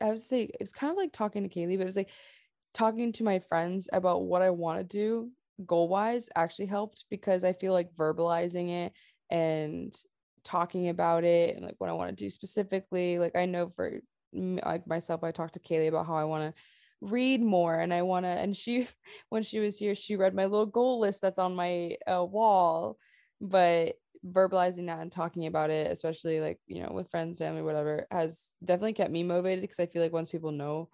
[0.00, 2.10] I would say it was kind of like talking to Caley, but it was like
[2.74, 5.30] talking to my friends about what I want to do
[5.66, 8.92] goal wise actually helped because I feel like verbalizing it
[9.30, 9.94] and
[10.44, 13.18] talking about it and like what I want to do specifically.
[13.18, 14.00] Like I know for
[14.32, 16.62] like myself, I talked to Caley about how I want to
[17.00, 18.86] read more and I want to and she
[19.28, 22.98] when she was here she read my little goal list that's on my uh, wall
[23.40, 23.94] but
[24.26, 28.52] verbalizing that and talking about it especially like you know with friends family whatever has
[28.62, 30.90] definitely kept me motivated because I feel like once people know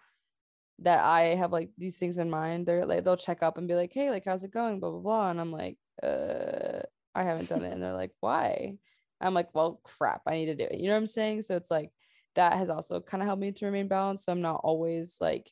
[0.80, 3.74] that I have like these things in mind they're like they'll check up and be
[3.74, 4.78] like hey like how's it going?
[4.78, 6.82] blah blah blah and I'm like uh
[7.14, 7.72] I haven't done it.
[7.72, 8.74] And they're like why?
[9.20, 10.78] I'm like well crap I need to do it.
[10.78, 11.42] You know what I'm saying?
[11.42, 11.90] So it's like
[12.36, 15.50] that has also kind of helped me to remain balanced so I'm not always like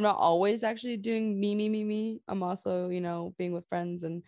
[0.00, 2.22] I'm not always actually doing me, me, me, me.
[2.26, 4.22] I'm also, you know, being with friends and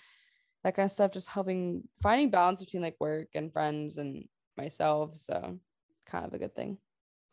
[0.64, 5.16] that kind of stuff, just helping finding balance between like work and friends and myself.
[5.16, 5.58] So
[6.04, 6.76] kind of a good thing.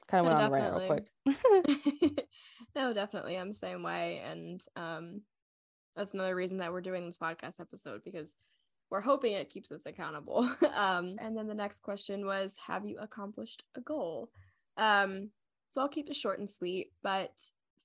[0.08, 0.86] Kind of no, went definitely.
[0.86, 2.28] on a rant real quick.
[2.78, 3.38] no, definitely.
[3.38, 4.22] I'm the same way.
[4.26, 5.22] And um
[5.98, 8.38] that's another reason that we're doing this podcast episode because
[8.90, 10.50] we're hoping it keeps us accountable.
[10.74, 14.30] um, and then the next question was Have you accomplished a goal?
[14.78, 15.32] Um,
[15.68, 17.34] so I'll keep it short and sweet, but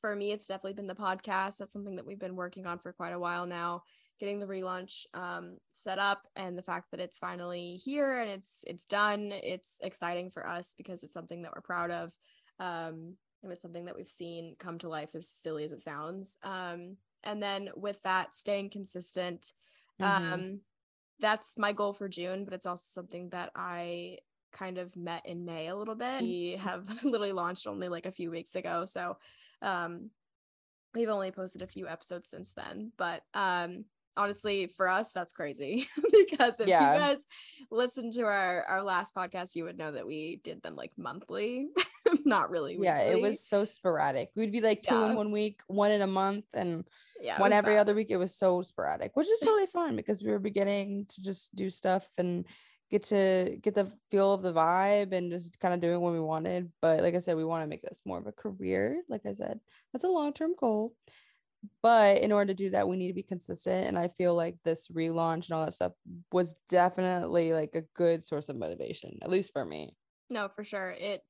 [0.04, 1.56] for me, it's definitely been the podcast.
[1.56, 3.84] That's something that we've been working on for quite a while now.
[4.20, 8.58] Getting the relaunch um, set up and the fact that it's finally here and it's
[8.66, 9.32] it's done.
[9.32, 12.12] It's exciting for us because it's something that we're proud of.
[12.60, 16.36] Um, and it's something that we've seen come to life as silly as it sounds.
[16.42, 19.52] Um, and then with that, staying consistent.
[19.98, 20.32] Mm-hmm.
[20.34, 20.60] Um,
[21.18, 24.18] that's my goal for June, but it's also something that I
[24.52, 26.20] kind of met in May a little bit.
[26.20, 28.84] We have literally launched only like a few weeks ago.
[28.84, 29.16] So
[29.64, 30.10] um,
[30.94, 33.84] we've only posted a few episodes since then, but um,
[34.16, 36.94] honestly, for us, that's crazy because if yeah.
[36.94, 37.18] you guys
[37.70, 41.68] listen to our our last podcast, you would know that we did them like monthly,
[42.24, 42.72] not really.
[42.72, 42.86] Weekly.
[42.86, 44.30] Yeah, it was so sporadic.
[44.36, 45.10] We'd be like two yeah.
[45.10, 46.84] in one week, one in a month, and
[47.20, 47.80] yeah, one every bad.
[47.80, 48.10] other week.
[48.10, 51.70] It was so sporadic, which is totally fine because we were beginning to just do
[51.70, 52.44] stuff and
[52.90, 56.20] get to get the feel of the vibe and just kind of doing what we
[56.20, 56.70] wanted.
[56.80, 59.02] But like I said, we want to make this more of a career.
[59.08, 59.60] Like I said,
[59.92, 60.94] that's a long term goal.
[61.82, 63.86] But in order to do that, we need to be consistent.
[63.86, 65.92] And I feel like this relaunch and all that stuff
[66.30, 69.96] was definitely like a good source of motivation, at least for me.
[70.28, 70.90] No, for sure.
[70.90, 71.22] It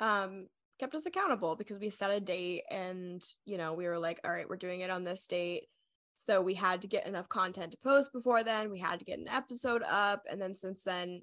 [0.00, 0.46] um
[0.78, 4.30] kept us accountable because we set a date and you know we were like all
[4.30, 5.64] right we're doing it on this date
[6.20, 8.72] so we had to get enough content to post before then.
[8.72, 10.24] We had to get an episode up.
[10.28, 11.22] And then since then,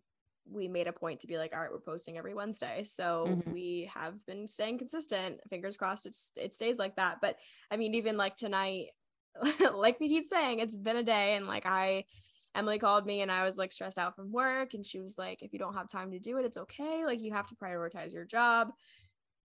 [0.50, 2.84] we made a point to be like, all right, we're posting every Wednesday.
[2.84, 3.52] So mm-hmm.
[3.52, 5.42] we have been staying consistent.
[5.50, 7.18] Fingers crossed it's it stays like that.
[7.22, 7.36] But
[7.70, 8.88] I mean, even like tonight,
[9.76, 12.06] like we keep saying, it's been a day and like I
[12.56, 15.42] Emily called me and I was like stressed out from work and she was like,
[15.42, 17.04] if you don't have time to do it, it's okay.
[17.04, 18.70] Like you have to prioritize your job.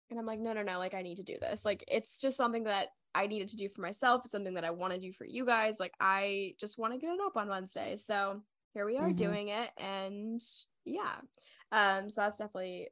[0.10, 1.64] And I'm like, no, no, no, like I need to do this.
[1.64, 4.26] Like it's just something that I needed to do for myself.
[4.26, 5.78] Something that I want to do for you guys.
[5.80, 7.96] Like I just want to get it up on Wednesday.
[7.98, 9.16] So here we are mm-hmm.
[9.16, 9.70] doing it.
[9.78, 10.42] And
[10.86, 11.16] yeah.
[11.72, 12.90] Um, so that's definitely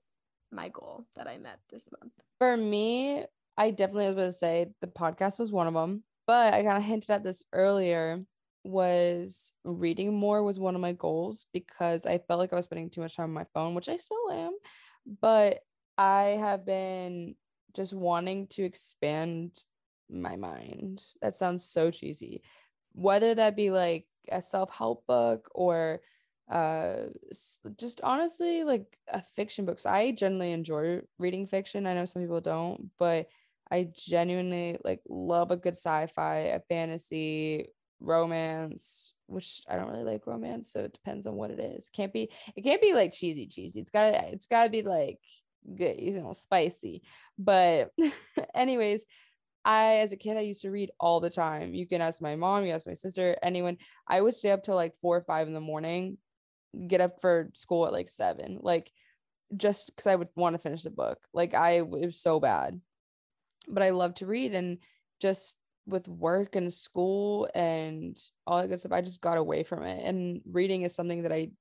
[0.52, 2.14] my goal that I met this month.
[2.40, 3.24] For me,
[3.58, 6.78] I definitely was going to say the podcast was one of them, but I kind
[6.78, 8.24] of hinted at this earlier
[8.64, 12.90] was reading more was one of my goals because I felt like I was spending
[12.90, 14.54] too much time on my phone, which I still am,
[15.22, 15.60] but
[16.00, 17.36] I have been
[17.76, 19.60] just wanting to expand
[20.10, 21.02] my mind.
[21.22, 22.42] That sounds so cheesy.
[22.94, 26.02] Whether that be like a self-help book or
[26.50, 27.08] uh
[27.78, 29.86] just honestly like a fiction books.
[29.86, 31.88] I generally enjoy reading fiction.
[31.88, 33.28] I know some people don't, but
[33.72, 40.28] I genuinely like love a good sci-fi, a fantasy, romance, which I don't really like
[40.28, 41.90] romance, so it depends on what it is.
[41.90, 43.80] Can't be it can't be like cheesy cheesy.
[43.80, 45.20] It's got to it's got to be like
[45.76, 47.02] good, you know, spicy.
[47.38, 47.92] But
[48.56, 49.04] anyways,
[49.66, 51.74] I, as a kid, I used to read all the time.
[51.74, 53.78] You can ask my mom, you ask my sister, anyone.
[54.08, 56.18] I would stay up till like four or five in the morning
[56.88, 58.92] get up for school at like seven, like
[59.56, 61.20] just because I would want to finish the book.
[61.34, 62.82] Like I it was so bad,
[63.68, 64.80] but I love to read and
[65.22, 65.58] just
[65.88, 70.04] with work and school and all that good stuff, I just got away from it.
[70.06, 71.52] And reading is something that I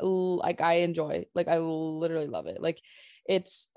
[0.00, 1.26] like I enjoy.
[1.34, 2.60] Like I literally love it.
[2.60, 2.80] Like
[3.26, 3.68] it's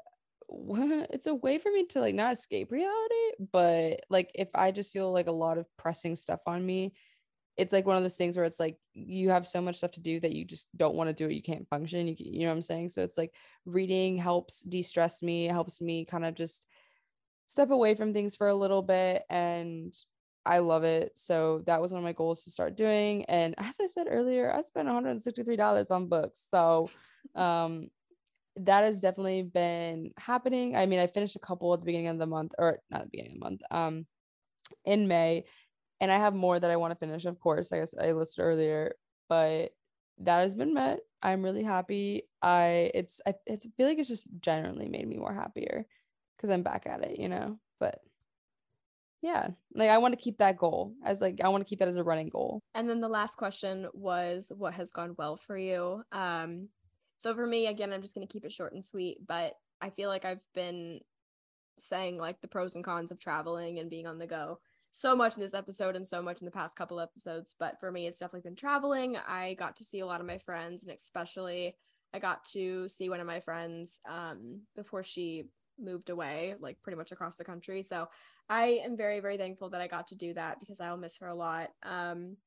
[0.50, 3.16] it's a way for me to like not escape reality,
[3.52, 6.94] but like if I just feel like a lot of pressing stuff on me,
[7.58, 10.00] it's like one of those things where it's like you have so much stuff to
[10.00, 11.34] do that you just don't want to do it.
[11.34, 12.08] You can't function.
[12.08, 12.90] You, you know what I'm saying?
[12.90, 13.34] So it's like
[13.66, 16.66] reading helps de-stress me, helps me kind of just
[17.48, 19.96] step away from things for a little bit and
[20.46, 21.12] I love it.
[21.16, 23.26] So that was one of my goals to start doing.
[23.26, 26.46] And as I said earlier, I spent $163 on books.
[26.50, 26.90] So
[27.36, 27.90] um
[28.60, 30.76] that has definitely been happening.
[30.76, 33.10] I mean, I finished a couple at the beginning of the month, or not the
[33.10, 34.06] beginning of the month, um,
[34.86, 35.46] in May,
[36.00, 37.26] and I have more that I want to finish.
[37.26, 38.96] Of course, I guess I listed earlier,
[39.30, 39.72] but
[40.20, 41.00] that has been met.
[41.22, 42.24] I'm really happy.
[42.42, 45.86] I it's I, I feel like it's just generally made me more happier
[46.36, 47.60] because I'm back at it, you know.
[47.80, 48.00] But
[49.22, 51.88] yeah, like I want to keep that goal as like I want to keep that
[51.88, 52.62] as a running goal.
[52.76, 56.04] And then the last question was, what has gone well for you?
[56.12, 56.70] Um,
[57.18, 60.10] so for me, again, I'm just gonna keep it short and sweet, but I feel
[60.10, 61.00] like I've been
[61.78, 64.60] saying like the pros and cons of traveling and being on the go
[64.92, 67.56] so much in this episode and so much in the past couple episodes.
[67.60, 69.16] But for me, it's definitely been traveling.
[69.28, 71.76] I got to see a lot of my friends, and especially
[72.14, 75.44] I got to see one of my friends um, before she
[75.80, 77.84] moved away, like pretty much across the country.
[77.84, 78.08] So
[78.50, 81.28] I am very, very thankful that I got to do that because I'll miss her
[81.28, 81.70] a lot.
[81.84, 82.38] Um,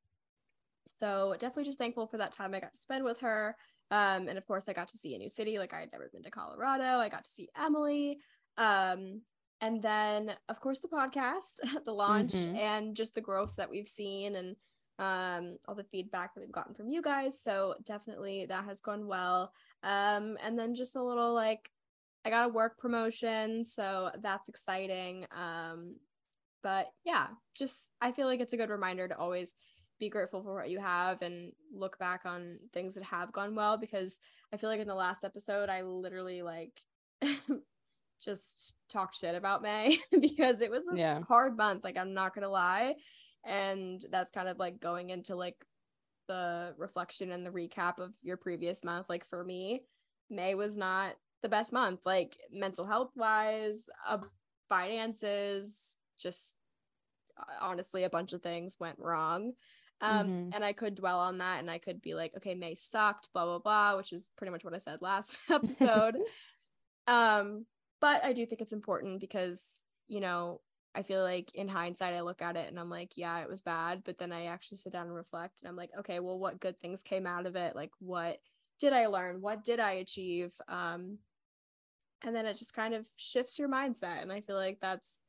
[0.98, 3.54] so definitely just thankful for that time I got to spend with her.
[3.90, 5.58] Um, and of course, I got to see a new city.
[5.58, 6.98] Like I had never been to Colorado.
[6.98, 8.18] I got to see Emily.
[8.56, 9.22] Um,
[9.60, 12.56] and then, of course, the podcast, the launch, mm-hmm.
[12.56, 14.56] and just the growth that we've seen and
[14.98, 17.42] um, all the feedback that we've gotten from you guys.
[17.42, 19.52] So definitely that has gone well.
[19.82, 21.70] Um, and then just a little like
[22.24, 25.26] I got a work promotion, so that's exciting.
[25.34, 25.96] Um,
[26.62, 29.54] but yeah, just I feel like it's a good reminder to always
[30.00, 33.76] be grateful for what you have and look back on things that have gone well
[33.76, 34.18] because
[34.52, 36.80] I feel like in the last episode I literally like
[38.20, 41.20] just talked shit about May because it was a yeah.
[41.22, 42.94] hard month, like I'm not going to lie.
[43.44, 45.56] And that's kind of like going into like
[46.28, 49.08] the reflection and the recap of your previous month.
[49.08, 49.82] Like for me,
[50.28, 54.18] May was not the best month, like mental health wise, uh,
[54.68, 56.56] finances, just
[57.38, 59.52] uh, honestly, a bunch of things went wrong.
[60.02, 60.50] Um, mm-hmm.
[60.54, 63.44] and I could dwell on that and I could be like, okay, May sucked, blah,
[63.44, 66.16] blah, blah, which is pretty much what I said last episode.
[67.06, 67.66] um,
[68.00, 70.62] but I do think it's important because, you know,
[70.94, 73.60] I feel like in hindsight, I look at it and I'm like, yeah, it was
[73.60, 74.02] bad.
[74.04, 76.80] But then I actually sit down and reflect and I'm like, okay, well, what good
[76.80, 77.76] things came out of it?
[77.76, 78.38] Like, what
[78.80, 79.42] did I learn?
[79.42, 80.52] What did I achieve?
[80.66, 81.18] Um,
[82.22, 85.19] and then it just kind of shifts your mindset and i feel like that's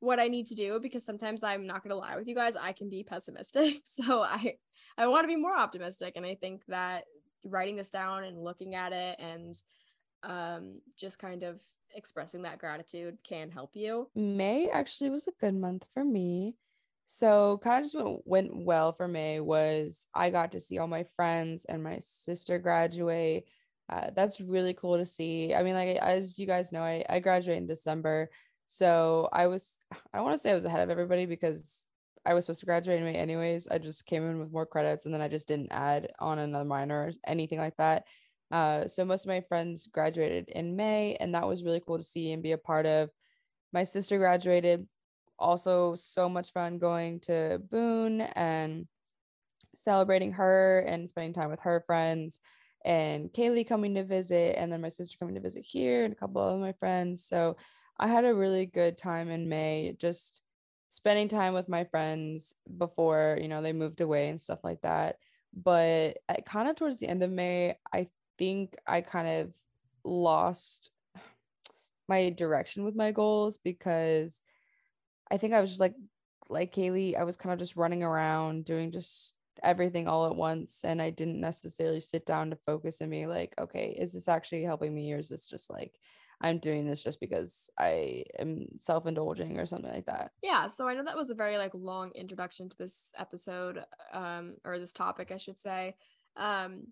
[0.00, 2.56] what i need to do because sometimes i'm not going to lie with you guys
[2.56, 3.76] i can be pessimistic.
[3.84, 4.54] So i
[4.98, 7.04] i want to be more optimistic and i think that
[7.44, 9.54] writing this down and looking at it and
[10.22, 11.62] um just kind of
[11.94, 14.08] expressing that gratitude can help you.
[14.14, 16.56] May actually was a good month for me.
[17.06, 20.86] So kind of just went, went well for may was i got to see all
[20.86, 23.48] my friends and my sister graduate.
[23.88, 25.52] Uh, that's really cool to see.
[25.52, 28.30] I mean, like as you guys know, I, I graduated in December,
[28.72, 31.88] so I was I don't want to say I was ahead of everybody because
[32.24, 33.66] I was supposed to graduate in May anyways.
[33.66, 36.64] I just came in with more credits and then I just didn't add on another
[36.64, 38.04] minor or anything like that.
[38.52, 42.04] Uh, so most of my friends graduated in May, and that was really cool to
[42.04, 43.10] see and be a part of.
[43.72, 44.86] My sister graduated,
[45.36, 48.86] also so much fun going to Boone and
[49.74, 52.38] celebrating her and spending time with her friends
[52.84, 56.16] and Caley coming to visit, and then my sister coming to visit here, and a
[56.16, 57.24] couple of my friends.
[57.24, 57.56] So
[58.00, 60.40] I had a really good time in May, just
[60.88, 65.16] spending time with my friends before you know they moved away and stuff like that.
[65.54, 69.54] But at, kind of towards the end of May, I think I kind of
[70.02, 70.90] lost
[72.08, 74.40] my direction with my goals because
[75.30, 75.94] I think I was just like
[76.48, 80.80] like Caley, I was kind of just running around doing just everything all at once
[80.84, 84.64] and I didn't necessarily sit down to focus and be like, okay, is this actually
[84.64, 86.00] helping me or is this just like
[86.40, 90.32] I'm doing this just because I am self-indulging or something like that.
[90.42, 94.56] Yeah, so I know that was a very like long introduction to this episode um
[94.64, 95.96] or this topic I should say.
[96.36, 96.86] Um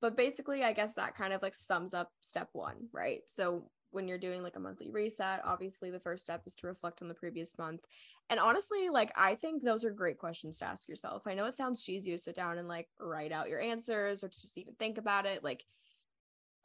[0.00, 3.20] but basically I guess that kind of like sums up step 1, right?
[3.28, 7.00] So when you're doing like a monthly reset, obviously the first step is to reflect
[7.00, 7.86] on the previous month.
[8.28, 11.22] And honestly, like I think those are great questions to ask yourself.
[11.26, 14.28] I know it sounds cheesy to sit down and like write out your answers or
[14.28, 15.44] to just even think about it.
[15.44, 15.64] Like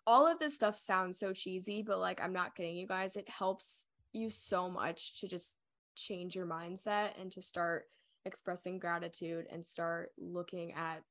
[0.06, 3.30] all of this stuff sounds so cheesy, but like I'm not kidding you guys, it
[3.30, 5.58] helps you so much to just
[5.96, 7.86] change your mindset and to start
[8.26, 11.02] expressing gratitude and start looking at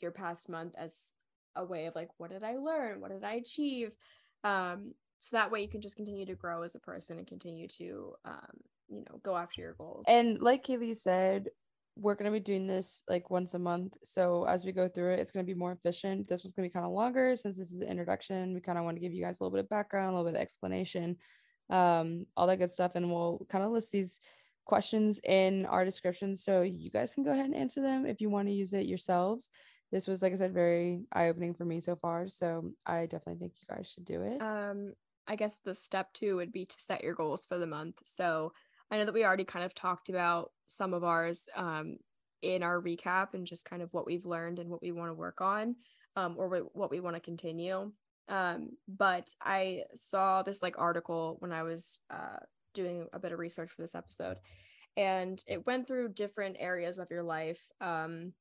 [0.00, 0.96] your past month as
[1.54, 3.00] a way of like what did I learn?
[3.00, 3.96] What did I achieve?
[4.44, 7.66] Um so that way you can just continue to grow as a person and continue
[7.68, 11.48] to um you know go after your goals and like caley said
[11.96, 13.94] we're going to be doing this like once a month.
[14.04, 16.28] So as we go through it it's going to be more efficient.
[16.28, 18.54] This was going to be kind of longer since this is an introduction.
[18.54, 20.30] We kind of want to give you guys a little bit of background a little
[20.30, 21.16] bit of explanation
[21.68, 24.20] um all that good stuff and we'll kind of list these
[24.66, 26.36] questions in our description.
[26.36, 28.86] So you guys can go ahead and answer them if you want to use it
[28.86, 29.50] yourselves.
[29.90, 33.52] This was like i said very eye-opening for me so far so i definitely think
[33.60, 34.42] you guys should do it.
[34.42, 34.92] Um
[35.28, 38.00] I guess the step two would be to set your goals for the month.
[38.04, 38.52] So
[38.90, 41.96] I know that we already kind of talked about some of ours um,
[42.42, 45.14] in our recap and just kind of what we've learned and what we want to
[45.14, 45.76] work on
[46.14, 47.90] um, or what we want to continue.
[48.28, 52.38] Um, but I saw this like article when I was uh,
[52.74, 54.38] doing a bit of research for this episode,
[54.96, 58.32] and it went through different areas of your life um,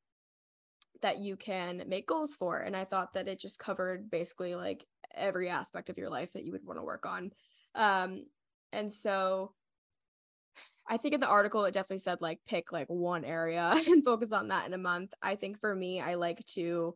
[1.01, 2.57] that you can make goals for.
[2.57, 6.45] And I thought that it just covered basically like every aspect of your life that
[6.45, 7.31] you would want to work on.
[7.75, 8.25] Um,
[8.71, 9.53] and so
[10.87, 14.31] I think in the article it definitely said like pick like one area and focus
[14.31, 15.13] on that in a month.
[15.21, 16.95] I think for me, I like to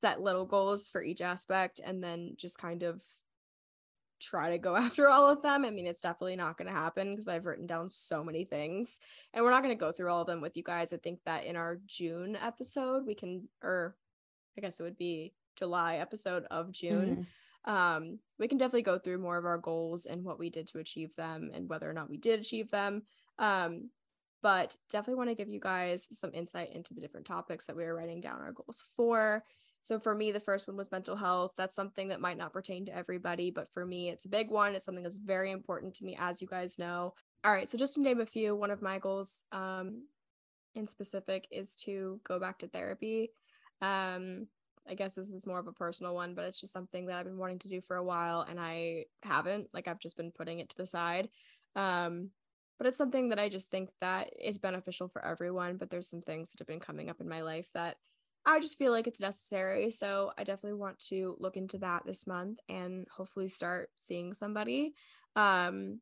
[0.00, 3.02] set little goals for each aspect and then just kind of
[4.20, 5.64] try to go after all of them.
[5.64, 8.98] I mean, it's definitely not going to happen because I've written down so many things
[9.32, 10.92] and we're not going to go through all of them with you guys.
[10.92, 13.96] I think that in our June episode, we can, or
[14.58, 17.10] I guess it would be July episode of June.
[17.10, 17.22] Mm-hmm
[17.64, 20.78] um, we can definitely go through more of our goals and what we did to
[20.78, 23.02] achieve them and whether or not we did achieve them.
[23.38, 23.90] Um,
[24.42, 27.84] but definitely want to give you guys some insight into the different topics that we
[27.84, 29.44] are writing down our goals for.
[29.82, 31.52] So for me, the first one was mental health.
[31.56, 34.74] That's something that might not pertain to everybody, but for me, it's a big one.
[34.74, 37.14] It's something that's very important to me, as you guys know.
[37.44, 40.02] All right, so just to name a few, one of my goals um,
[40.74, 43.30] in specific is to go back to therapy.
[43.80, 44.46] Um,
[44.88, 47.24] I guess this is more of a personal one, but it's just something that I've
[47.24, 49.68] been wanting to do for a while and I haven't.
[49.72, 51.28] Like I've just been putting it to the side.
[51.76, 52.30] Um,
[52.78, 55.76] but it's something that I just think that is beneficial for everyone.
[55.76, 57.96] But there's some things that have been coming up in my life that
[58.44, 59.90] I just feel like it's necessary.
[59.90, 64.94] So I definitely want to look into that this month and hopefully start seeing somebody.
[65.36, 66.00] Um,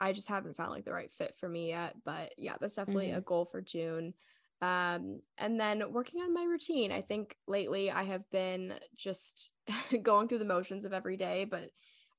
[0.00, 1.96] I just haven't found like the right fit for me yet.
[2.04, 3.18] But yeah, that's definitely mm-hmm.
[3.18, 4.14] a goal for June.
[4.62, 6.90] Um, and then working on my routine.
[6.90, 9.50] I think lately I have been just
[10.02, 11.70] going through the motions of every day, but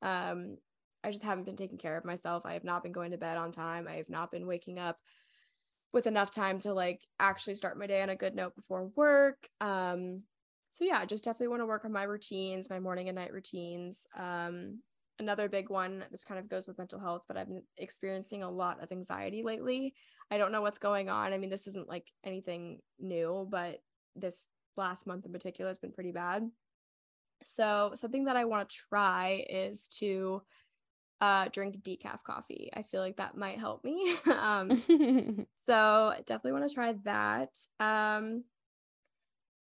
[0.01, 0.57] um,
[1.03, 2.45] I just haven't been taking care of myself.
[2.45, 3.87] I have not been going to bed on time.
[3.87, 4.97] I have not been waking up
[5.93, 9.47] with enough time to like actually start my day on a good note before work.
[9.61, 10.23] Um,
[10.69, 13.31] so yeah, I just definitely want to work on my routines, my morning and night
[13.31, 14.05] routines.
[14.17, 14.81] Um,
[15.19, 18.49] another big one, this kind of goes with mental health, but I've been experiencing a
[18.49, 19.93] lot of anxiety lately.
[20.31, 21.33] I don't know what's going on.
[21.33, 23.81] I mean, this isn't like anything new, but
[24.15, 24.47] this
[24.77, 26.49] last month in particular has been pretty bad.
[27.43, 30.41] So, something that I want to try is to
[31.21, 32.69] uh, drink decaf coffee.
[32.73, 34.15] I feel like that might help me.
[34.25, 34.81] um,
[35.65, 37.51] so, definitely want to try that.
[37.79, 38.43] Um,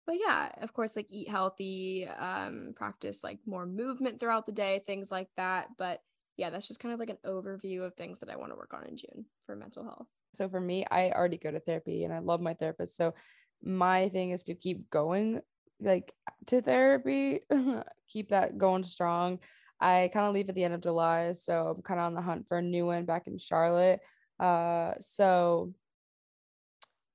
[0.06, 4.82] but yeah, of course, like eat healthy, um, practice like more movement throughout the day,
[4.86, 5.68] things like that.
[5.78, 6.00] But
[6.36, 8.74] yeah, that's just kind of like an overview of things that I want to work
[8.74, 10.06] on in June for mental health.
[10.34, 12.96] So for me, I already go to therapy and I love my therapist.
[12.96, 13.14] So
[13.62, 15.40] my thing is to keep going
[15.80, 16.12] like
[16.46, 17.40] to therapy,
[18.08, 19.38] keep that going strong.
[19.80, 22.22] I kind of leave at the end of July, so I'm kind of on the
[22.22, 24.00] hunt for a new one back in Charlotte.
[24.38, 25.72] Uh, so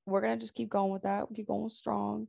[0.05, 1.25] we're gonna just keep going with that.
[1.35, 2.27] Keep going strong.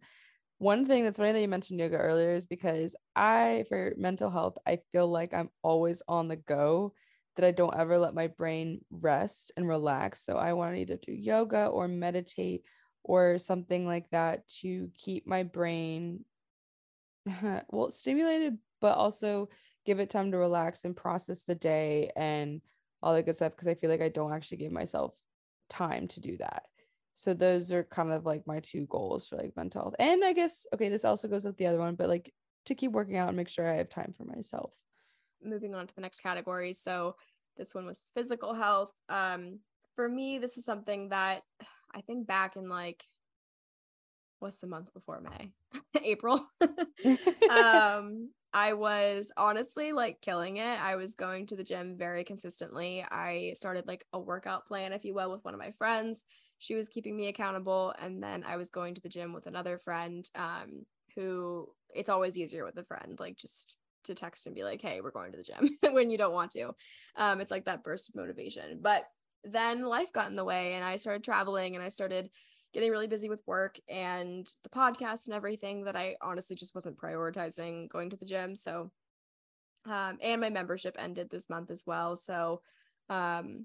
[0.61, 4.59] One thing that's funny that you mentioned yoga earlier is because I, for mental health,
[4.67, 6.93] I feel like I'm always on the go
[7.37, 10.23] that I don't ever let my brain rest and relax.
[10.23, 12.65] So I want to either do yoga or meditate
[13.03, 16.27] or something like that to keep my brain
[17.71, 19.49] well stimulated but also
[19.87, 22.61] give it time to relax and process the day and
[23.03, 25.19] all that good stuff because I feel like I don't actually give myself
[25.71, 26.65] time to do that.
[27.15, 29.95] So those are kind of like my two goals for like mental health.
[29.99, 32.33] And I guess okay, this also goes with the other one, but like
[32.67, 34.75] to keep working out and make sure I have time for myself
[35.43, 36.73] moving on to the next category.
[36.73, 37.17] So
[37.57, 38.93] this one was physical health.
[39.09, 39.61] Um,
[39.95, 41.43] for me, this is something that
[41.95, 43.05] I think back in like
[44.39, 45.53] what's the month before May?
[46.03, 46.47] April.
[47.51, 50.81] um, I was honestly like killing it.
[50.81, 53.05] I was going to the gym very consistently.
[53.09, 56.25] I started like a workout plan, if you will, with one of my friends.
[56.61, 57.95] She was keeping me accountable.
[58.01, 60.85] And then I was going to the gym with another friend um,
[61.17, 65.01] who it's always easier with a friend, like just to text and be like, hey,
[65.01, 66.71] we're going to the gym when you don't want to.
[67.17, 68.79] Um, it's like that burst of motivation.
[68.81, 69.05] But
[69.43, 72.31] then life got in the way and I started traveling and I started
[72.75, 76.99] getting really busy with work and the podcast and everything that I honestly just wasn't
[76.99, 78.55] prioritizing going to the gym.
[78.55, 78.91] So,
[79.87, 82.17] um, and my membership ended this month as well.
[82.17, 82.61] So,
[83.09, 83.65] um,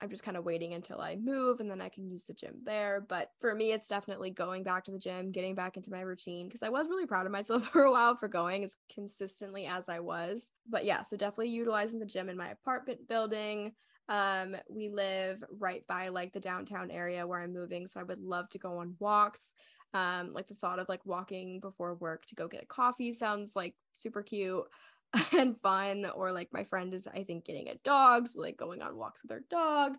[0.00, 2.54] I'm just kind of waiting until I move and then I can use the gym
[2.64, 3.04] there.
[3.08, 6.46] But for me, it's definitely going back to the gym, getting back into my routine
[6.46, 9.88] because I was really proud of myself for a while for going as consistently as
[9.88, 10.50] I was.
[10.68, 13.72] But yeah, so definitely utilizing the gym in my apartment building.
[14.08, 18.20] Um, we live right by like the downtown area where I'm moving, so I would
[18.20, 19.52] love to go on walks.
[19.94, 23.56] Um, like the thought of like walking before work to go get a coffee sounds
[23.56, 24.64] like super cute
[25.38, 26.06] and fun.
[26.14, 29.22] Or like my friend is, I think, getting a dog, so like going on walks
[29.22, 29.94] with her dog.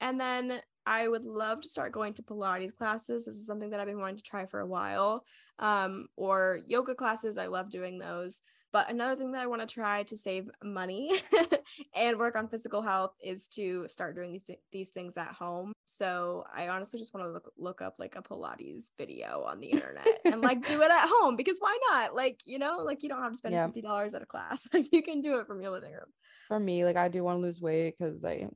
[0.00, 3.24] And then I would love to start going to Pilates classes.
[3.24, 5.24] This is something that I've been wanting to try for a while.
[5.58, 7.38] Um, or yoga classes.
[7.38, 8.42] I love doing those.
[8.72, 11.10] But another thing that I want to try to save money
[11.94, 15.72] and work on physical health is to start doing these, th- these things at home.
[15.86, 19.68] So I honestly just want to look, look up like a Pilates video on the
[19.68, 22.14] internet and like do it at home because why not?
[22.14, 23.68] Like, you know, like you don't have to spend yeah.
[23.68, 24.68] $50 at a class.
[24.74, 26.12] Like you can do it from your living room.
[26.48, 28.48] For me, like I do want to lose weight because I,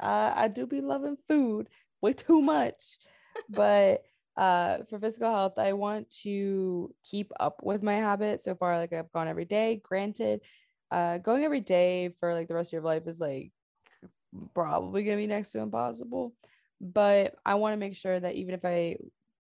[0.00, 1.68] uh, I do be loving food
[2.00, 2.98] way too much.
[3.48, 4.02] but
[4.36, 8.92] uh for physical health i want to keep up with my habits so far like
[8.92, 10.40] i've gone every day granted
[10.90, 13.52] uh going every day for like the rest of your life is like
[14.54, 16.34] probably gonna be next to impossible
[16.80, 18.96] but i want to make sure that even if i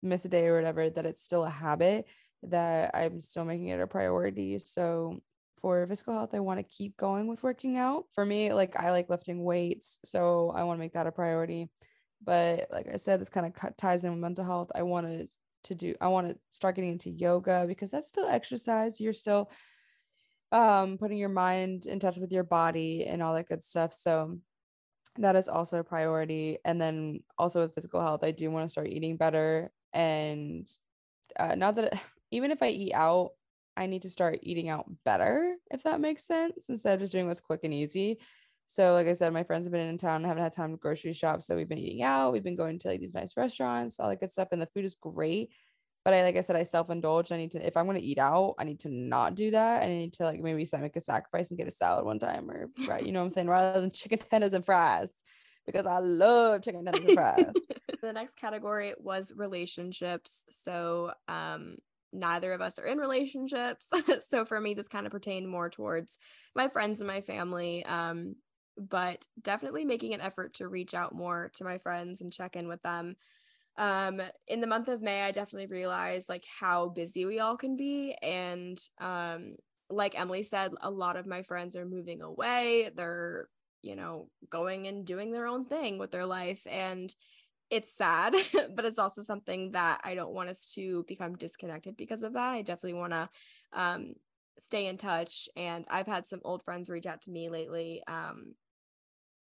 [0.01, 2.05] miss a day or whatever that it's still a habit
[2.43, 5.19] that i'm still making it a priority so
[5.59, 8.91] for physical health i want to keep going with working out for me like i
[8.91, 11.69] like lifting weights so i want to make that a priority
[12.25, 14.71] but like I said, this kind of ties in with mental health.
[14.73, 15.29] I wanted
[15.65, 18.99] to do, I want to start getting into yoga because that's still exercise.
[18.99, 19.49] You're still
[20.51, 23.93] um, putting your mind in touch with your body and all that good stuff.
[23.93, 24.39] So
[25.17, 26.57] that is also a priority.
[26.65, 29.71] And then also with physical health, I do want to start eating better.
[29.93, 30.69] And
[31.39, 31.99] uh, now that
[32.31, 33.31] even if I eat out,
[33.77, 37.27] I need to start eating out better, if that makes sense, instead of just doing
[37.27, 38.19] what's quick and easy.
[38.67, 41.13] So, like I said, my friends have been in town, haven't had time to grocery
[41.13, 41.43] shop.
[41.43, 44.19] So, we've been eating out, we've been going to like these nice restaurants, all that
[44.19, 44.47] good stuff.
[44.51, 45.51] And the food is great.
[46.05, 47.31] But I, like I said, I self indulge.
[47.31, 49.81] I need to, if I'm to eat out, I need to not do that.
[49.81, 52.69] I need to, like, maybe make a sacrifice and get a salad one time or,
[52.77, 53.47] you know what I'm saying?
[53.47, 55.09] Rather than chicken tenders and fries
[55.65, 57.51] because I love chicken tenders and fries.
[58.03, 60.45] the next category was relationships.
[60.49, 61.77] So, um,
[62.13, 63.89] neither of us are in relationships.
[64.29, 66.17] so for me, this kind of pertained more towards
[66.55, 67.83] my friends and my family.
[67.85, 68.35] Um,
[68.77, 72.67] but definitely making an effort to reach out more to my friends and check in
[72.67, 73.15] with them.
[73.77, 77.75] Um, in the month of May, I definitely realized like how busy we all can
[77.75, 78.15] be.
[78.21, 79.55] And um,
[79.89, 82.89] like Emily said, a lot of my friends are moving away.
[82.95, 83.47] They're,
[83.81, 86.65] you know, going and doing their own thing with their life.
[86.69, 87.13] And
[87.69, 88.33] it's sad,
[88.75, 92.53] but it's also something that I don't want us to become disconnected because of that.
[92.53, 93.29] I definitely want to
[93.73, 94.13] um,
[94.57, 95.49] stay in touch.
[95.57, 98.55] And I've had some old friends reach out to me lately um,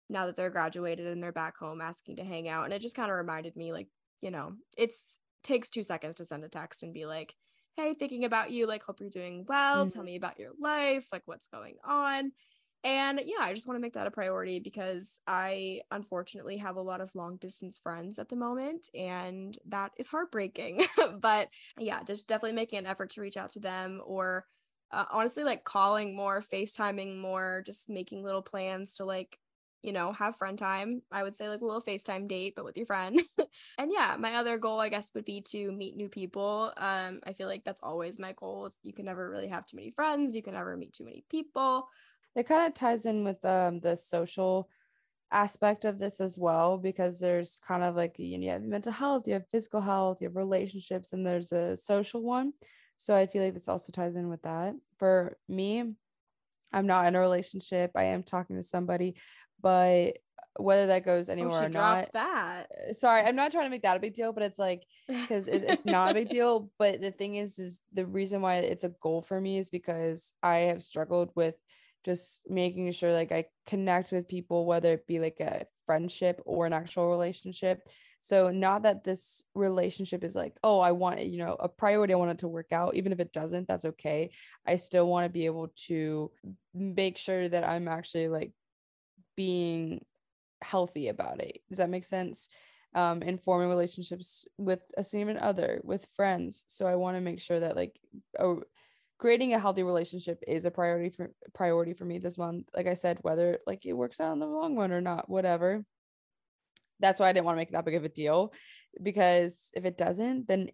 [0.10, 2.96] now that they're graduated and they're back home asking to hang out and it just
[2.96, 3.88] kind of reminded me like
[4.22, 7.36] you know it's takes two seconds to send a text and be like
[7.76, 9.86] hey thinking about you like hope you're doing well.
[9.86, 9.90] Mm-hmm.
[9.90, 12.32] tell me about your life like what's going on.
[12.84, 16.82] And yeah i just want to make that a priority because i unfortunately have a
[16.82, 20.86] lot of long distance friends at the moment and that is heartbreaking.
[21.20, 21.50] But
[21.80, 24.46] yeah just definitely making an effort to reach out to them or
[24.92, 29.38] uh, honestly like calling more facetiming more just making little plans to like
[29.86, 31.04] you know, have friend time.
[31.12, 33.22] I would say like a little FaceTime date, but with your friend.
[33.78, 36.74] and yeah, my other goal, I guess, would be to meet new people.
[36.78, 38.66] Um, I feel like that's always my goal.
[38.66, 40.36] Is you can never really have too many friends.
[40.36, 41.88] You can never meet too many people.
[42.36, 44.70] It kind of ties in with um the social
[45.32, 48.92] aspect of this as well because there's kind of like you, know, you have mental
[48.92, 52.54] health, you have physical health, you have relationships, and there's a social one.
[52.98, 54.74] So I feel like this also ties in with that.
[54.98, 55.94] For me,
[56.76, 57.92] I'm not in a relationship.
[57.96, 59.16] I am talking to somebody,
[59.66, 60.20] but
[60.58, 63.70] whether that goes oh, anywhere oh, or not that uh, sorry i'm not trying to
[63.72, 66.70] make that a big deal but it's like because it, it's not a big deal
[66.78, 70.32] but the thing is is the reason why it's a goal for me is because
[70.44, 71.56] i have struggled with
[72.06, 76.68] just making sure like i connect with people whether it be like a friendship or
[76.68, 77.82] an actual relationship
[78.22, 82.18] So not that this relationship is like, oh, I want, you know, a priority, I
[82.18, 82.96] want it to work out.
[82.96, 84.32] Even if it doesn't, that's okay.
[84.66, 86.32] I still want to be able to
[86.74, 88.52] make sure that I'm actually like
[89.36, 90.04] being
[90.62, 91.60] healthy about it.
[91.70, 92.50] Does that make sense?
[92.94, 96.64] Um, in forming relationships with a significant other, with friends.
[96.68, 98.00] So I want to make sure that like
[98.40, 98.64] oh,
[99.18, 102.70] creating a healthy relationship is a priority for priority for me this month.
[102.74, 105.84] Like I said, whether like it works out in the long run or not, whatever
[107.00, 108.54] that's why I didn't want to make that big of a deal
[109.02, 110.70] because if it doesn't, then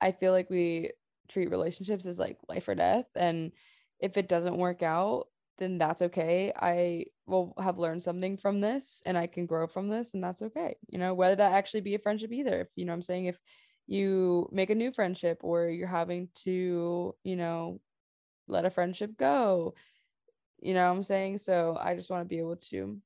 [0.00, 0.92] I feel like we
[1.28, 3.06] treat relationships as like life or death.
[3.14, 3.52] And
[4.00, 5.26] if it doesn't work out,
[5.58, 6.52] then that's okay.
[6.54, 10.42] I will have learned something from this and I can grow from this, and that's
[10.42, 10.76] okay.
[10.88, 12.60] You know, whether that actually be a friendship either.
[12.60, 13.38] If you know I'm saying, if
[13.86, 17.80] you make a new friendship or you're having to, you know,
[18.48, 19.74] let a friendship go,
[20.60, 21.38] you know I'm saying?
[21.38, 23.00] So I just want to be able to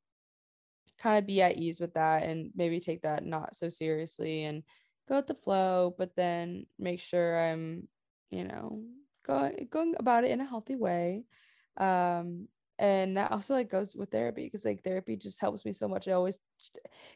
[0.99, 4.63] kind of be at ease with that and maybe take that not so seriously and
[5.09, 7.89] go with the flow, but then make sure I'm,
[8.31, 8.83] you know,
[9.27, 11.25] going going about it in a healthy way.
[11.77, 12.49] Um,
[12.79, 16.09] and that also like goes with therapy because like therapy just helps me so much.
[16.09, 16.39] I always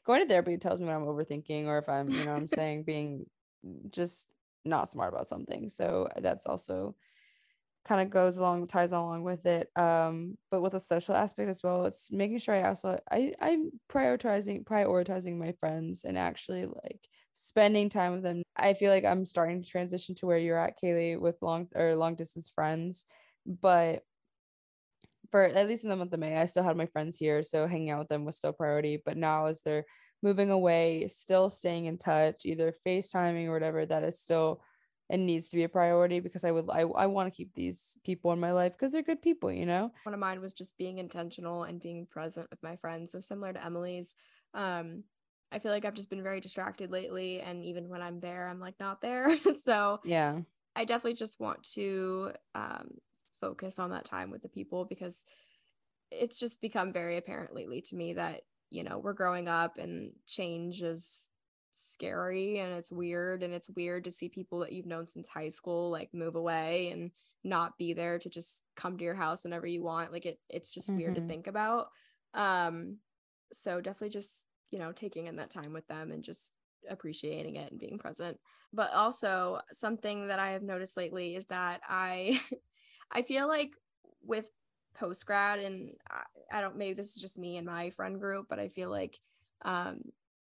[0.05, 2.85] going to therapy tells me when I'm overthinking or if I'm, you know, I'm saying
[2.85, 3.27] being
[3.91, 4.27] just
[4.65, 5.71] not smart about something.
[5.71, 6.95] So that's also
[7.85, 11.63] kind of goes along ties along with it um but with a social aspect as
[11.63, 17.01] well it's making sure i also i i'm prioritizing prioritizing my friends and actually like
[17.35, 20.79] spending time with them i feel like i'm starting to transition to where you're at
[20.81, 23.05] caley with long or long distance friends
[23.45, 24.03] but
[25.35, 27.67] for at least in the month of may i still had my friends here so
[27.67, 29.85] hanging out with them was still priority but now as they're
[30.23, 34.63] moving away still staying in touch either facetiming or whatever that is still
[35.11, 37.99] it needs to be a priority because I would I, I want to keep these
[38.05, 39.93] people in my life because they're good people, you know.
[40.05, 43.13] One of mine was just being intentional and being present with my friends.
[43.13, 44.15] So similar to Emily's,
[44.55, 45.05] um,
[45.53, 48.61] I feel like I've just been very distracted lately, and even when I'm there, I'm
[48.61, 49.37] like not there.
[49.65, 50.41] so yeah,
[50.75, 52.89] I definitely just want to um,
[53.45, 55.25] focus on that time with the people because
[56.11, 58.41] it's just become very apparent lately to me that
[58.71, 61.31] you know we're growing up and change is
[61.73, 65.49] scary and it's weird and it's weird to see people that you've known since high
[65.49, 67.11] school like move away and
[67.43, 70.73] not be there to just come to your house whenever you want like it it's
[70.73, 70.99] just mm-hmm.
[70.99, 71.29] weird to mm-hmm.
[71.29, 71.89] think about
[72.33, 72.97] um
[73.53, 76.53] so definitely just you know taking in that time with them and just
[76.89, 78.39] appreciating it and being present
[78.73, 82.41] but also something that i have noticed lately is that i
[83.13, 83.77] i feel like
[84.23, 84.51] with
[84.95, 88.47] post grad and I, I don't maybe this is just me and my friend group
[88.49, 89.19] but i feel like
[89.63, 90.01] um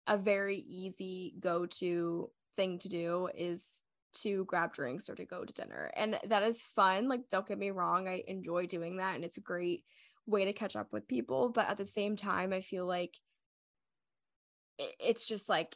[0.07, 3.81] a very easy go to thing to do is
[4.13, 5.91] to grab drinks or to go to dinner.
[5.95, 7.07] And that is fun.
[7.07, 9.15] Like, don't get me wrong, I enjoy doing that.
[9.15, 9.83] And it's a great
[10.25, 11.49] way to catch up with people.
[11.49, 13.19] But at the same time, I feel like
[14.77, 15.75] it's just like,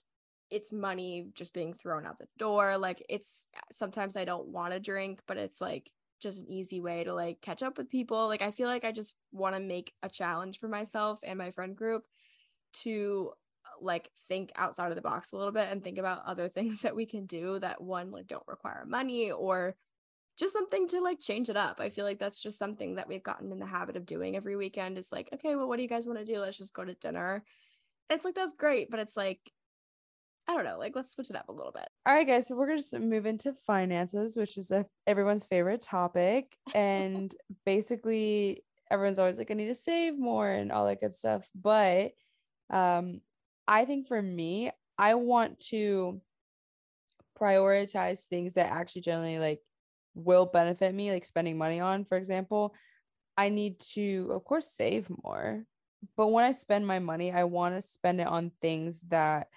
[0.50, 2.78] it's money just being thrown out the door.
[2.78, 7.04] Like, it's sometimes I don't want to drink, but it's like just an easy way
[7.04, 8.28] to like catch up with people.
[8.28, 11.52] Like, I feel like I just want to make a challenge for myself and my
[11.52, 12.04] friend group
[12.82, 13.32] to
[13.82, 16.96] like think outside of the box a little bit and think about other things that
[16.96, 19.76] we can do that one like don't require money or
[20.38, 21.80] just something to like change it up.
[21.80, 24.56] I feel like that's just something that we've gotten in the habit of doing every
[24.56, 26.40] weekend is like, okay, well, what do you guys want to do?
[26.40, 27.44] Let's just go to dinner.
[28.10, 29.40] It's like, that's great, but it's like,
[30.50, 31.88] I don't know, like let's switch it up a little bit.
[32.08, 32.48] All right, guys.
[32.48, 36.58] So we're going to just move into finances, which is a, everyone's favorite topic.
[36.74, 37.32] And
[37.68, 41.48] basically, everyone's always like, I need to save more and all that good stuff.
[41.54, 42.14] But
[42.72, 43.22] um,
[43.68, 46.20] I think for me, I want to
[47.40, 49.62] prioritize things that actually generally like
[50.16, 52.74] will benefit me, like spending money on, for example.
[53.38, 55.64] I need to, of course, save more.
[56.18, 59.48] But when I spend my money, I want to spend it on things that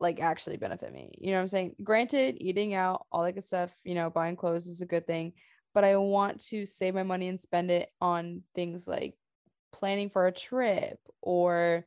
[0.00, 1.12] like actually benefit me.
[1.18, 1.76] You know what I'm saying?
[1.82, 5.32] Granted, eating out, all that good stuff, you know, buying clothes is a good thing.
[5.74, 9.14] But I want to save my money and spend it on things like
[9.72, 11.86] planning for a trip or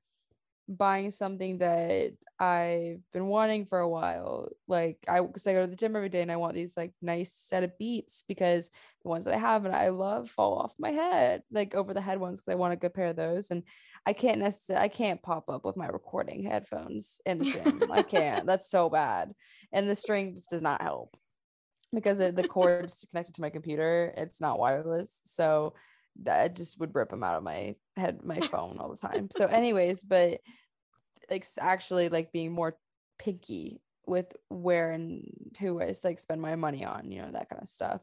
[0.69, 4.49] buying something that I've been wanting for a while.
[4.67, 6.93] Like I because I go to the gym every day and I want these like
[7.01, 8.71] nice set of beats because
[9.03, 12.01] the ones that I have and I love fall off my head, like over the
[12.01, 13.51] head ones because I want a good pair of those.
[13.51, 13.63] And
[14.05, 17.83] I can't necessarily I can't pop up with my recording headphones in the gym.
[17.91, 18.45] I can't.
[18.45, 19.33] That's so bad.
[19.73, 21.17] And the strings does not help
[21.93, 24.13] because the cord's connected to my computer.
[24.15, 25.19] It's not wireless.
[25.25, 25.73] So
[26.23, 29.45] that just would rip them out of my head my phone all the time so
[29.45, 30.39] anyways but
[31.29, 32.77] like actually like being more
[33.17, 35.23] picky with where and
[35.59, 38.01] who i like spend my money on you know that kind of stuff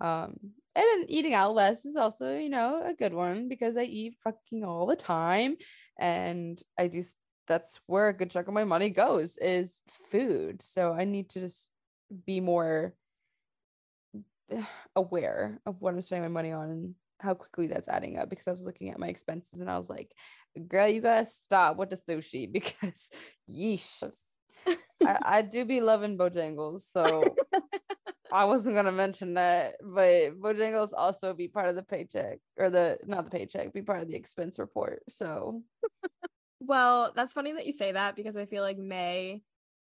[0.00, 0.36] um
[0.74, 4.14] and then eating out less is also you know a good one because i eat
[4.22, 5.56] fucking all the time
[5.98, 7.00] and i do
[7.46, 10.62] that's where a good chunk of my money goes is food.
[10.62, 11.68] So I need to just
[12.26, 12.94] be more
[14.96, 18.48] aware of what I'm spending my money on and how quickly that's adding up because
[18.48, 20.12] I was looking at my expenses and I was like,
[20.68, 23.10] girl, you gotta stop with the sushi because
[23.50, 24.02] yeesh.
[25.04, 27.36] I, I do be loving Bojangles, so
[28.32, 32.98] I wasn't gonna mention that, but Bojangles also be part of the paycheck or the
[33.06, 35.02] not the paycheck, be part of the expense report.
[35.08, 35.62] So
[36.60, 39.42] well, that's funny that you say that because I feel like May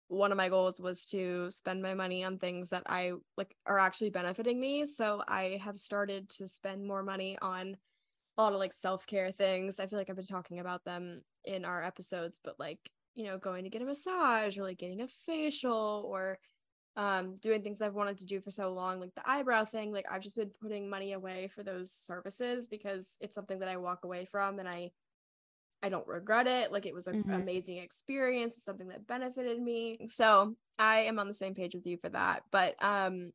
[0.08, 3.78] one of my goals was to spend my money on things that I like are
[3.78, 4.86] actually benefiting me.
[4.86, 7.76] So I have started to spend more money on
[8.38, 9.80] a lot of like self-care things.
[9.80, 12.78] I feel like I've been talking about them in our episodes, but like,
[13.14, 16.38] you know, going to get a massage or like getting a facial or
[16.96, 19.92] um doing things I've wanted to do for so long, like the eyebrow thing.
[19.92, 23.76] Like I've just been putting money away for those services because it's something that I
[23.76, 24.92] walk away from and I
[25.86, 26.72] I don't regret it.
[26.72, 27.32] Like it was an mm-hmm.
[27.32, 30.06] amazing experience, something that benefited me.
[30.06, 32.42] So I am on the same page with you for that.
[32.50, 33.30] But um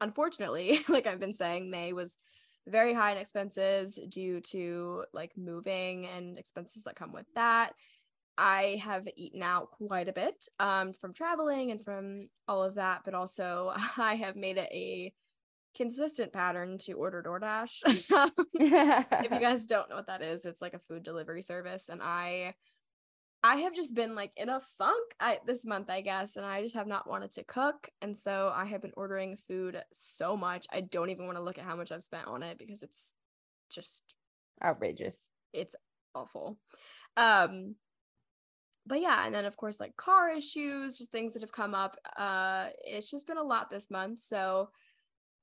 [0.00, 2.16] unfortunately, like I've been saying, May was
[2.66, 7.72] very high in expenses due to like moving and expenses that come with that.
[8.36, 13.02] I have eaten out quite a bit um, from traveling and from all of that,
[13.04, 15.12] but also I have made it a
[15.76, 17.82] consistent pattern to order DoorDash.
[18.54, 22.02] if you guys don't know what that is, it's like a food delivery service and
[22.02, 22.54] I
[23.42, 26.62] I have just been like in a funk I, this month, I guess, and I
[26.62, 27.88] just have not wanted to cook.
[28.02, 30.66] And so I have been ordering food so much.
[30.70, 33.14] I don't even want to look at how much I've spent on it because it's
[33.70, 34.02] just
[34.62, 35.24] outrageous.
[35.54, 35.74] It's
[36.14, 36.58] awful.
[37.16, 37.76] Um
[38.86, 41.96] but yeah, and then of course like car issues, just things that have come up.
[42.16, 44.20] Uh it's just been a lot this month.
[44.20, 44.68] So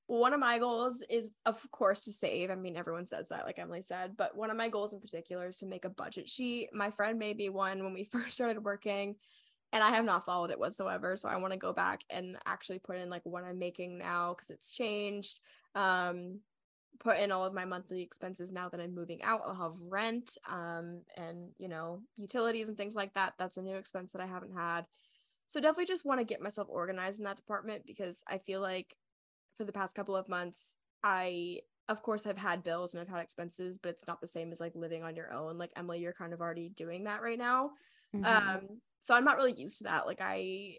[0.07, 2.49] one of my goals is of course to save.
[2.49, 5.47] I mean everyone says that like emily said but one of my goals in particular
[5.47, 6.69] is to make a budget sheet.
[6.73, 9.15] My friend made me one when we first started working
[9.73, 11.17] and i have not followed it whatsoever.
[11.17, 14.33] So i want to go back and actually put in like what i'm making now
[14.33, 15.41] because it's changed.
[15.75, 16.39] Um
[16.99, 19.41] put in all of my monthly expenses now that i'm moving out.
[19.45, 23.33] I'll have rent um and you know utilities and things like that.
[23.37, 24.85] That's a new expense that i haven't had.
[25.49, 28.95] So definitely just want to get myself organized in that department because i feel like
[29.57, 33.21] for the past couple of months, I of course I've had bills and I've had
[33.21, 35.57] expenses, but it's not the same as like living on your own.
[35.57, 37.71] Like Emily, you're kind of already doing that right now.
[38.15, 38.25] Mm-hmm.
[38.25, 38.61] Um,
[38.99, 40.05] so I'm not really used to that.
[40.05, 40.75] Like I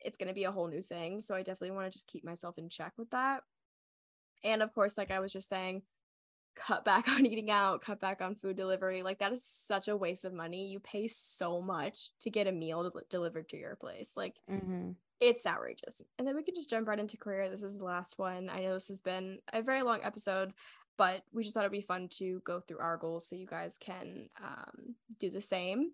[0.00, 1.20] it's gonna be a whole new thing.
[1.20, 3.42] So I definitely want to just keep myself in check with that.
[4.42, 5.82] And of course, like I was just saying,
[6.56, 9.02] cut back on eating out, cut back on food delivery.
[9.02, 10.66] Like that is such a waste of money.
[10.66, 14.12] You pay so much to get a meal delivered to your place.
[14.16, 14.92] Like mm-hmm
[15.24, 16.02] it's outrageous.
[16.18, 17.48] And then we can just jump right into career.
[17.48, 18.50] This is the last one.
[18.50, 20.52] I know this has been a very long episode,
[20.98, 23.78] but we just thought it'd be fun to go through our goals so you guys
[23.80, 25.92] can um, do the same.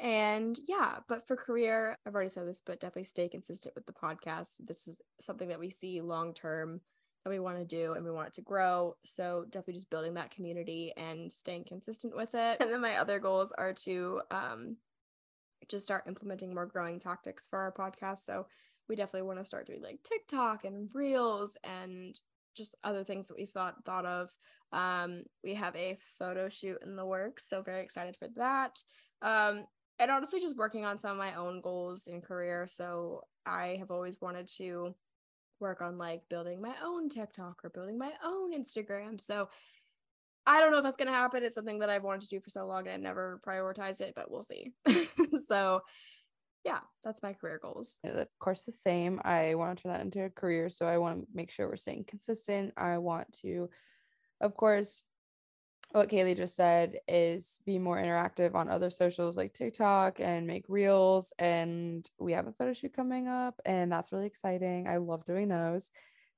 [0.00, 3.92] And yeah, but for career, I've already said this, but definitely stay consistent with the
[3.92, 4.52] podcast.
[4.58, 6.80] This is something that we see long term
[7.24, 8.96] that we want to do and we want it to grow.
[9.04, 12.56] So definitely just building that community and staying consistent with it.
[12.62, 14.76] And then my other goals are to um,
[15.68, 18.20] just start implementing more growing tactics for our podcast.
[18.20, 18.46] So
[18.88, 22.18] we definitely want to start doing like TikTok and Reels and
[22.56, 24.30] just other things that we thought thought of.
[24.72, 28.78] Um, we have a photo shoot in the works, so very excited for that.
[29.22, 29.64] Um,
[29.98, 32.66] and honestly, just working on some of my own goals in career.
[32.68, 34.94] So I have always wanted to
[35.60, 39.20] work on like building my own TikTok or building my own Instagram.
[39.20, 39.48] So
[40.46, 41.44] I don't know if that's gonna happen.
[41.44, 44.30] It's something that I've wanted to do for so long and never prioritized it, but
[44.30, 44.72] we'll see.
[45.46, 45.82] so
[46.64, 47.98] yeah, that's my career goals.
[48.04, 49.20] Of course, the same.
[49.24, 50.68] I want to turn that into a career.
[50.68, 52.72] So I want to make sure we're staying consistent.
[52.76, 53.68] I want to,
[54.40, 55.02] of course,
[55.90, 60.64] what Caley just said is be more interactive on other socials like TikTok and make
[60.68, 61.32] reels.
[61.38, 64.88] And we have a photo shoot coming up, and that's really exciting.
[64.88, 65.90] I love doing those.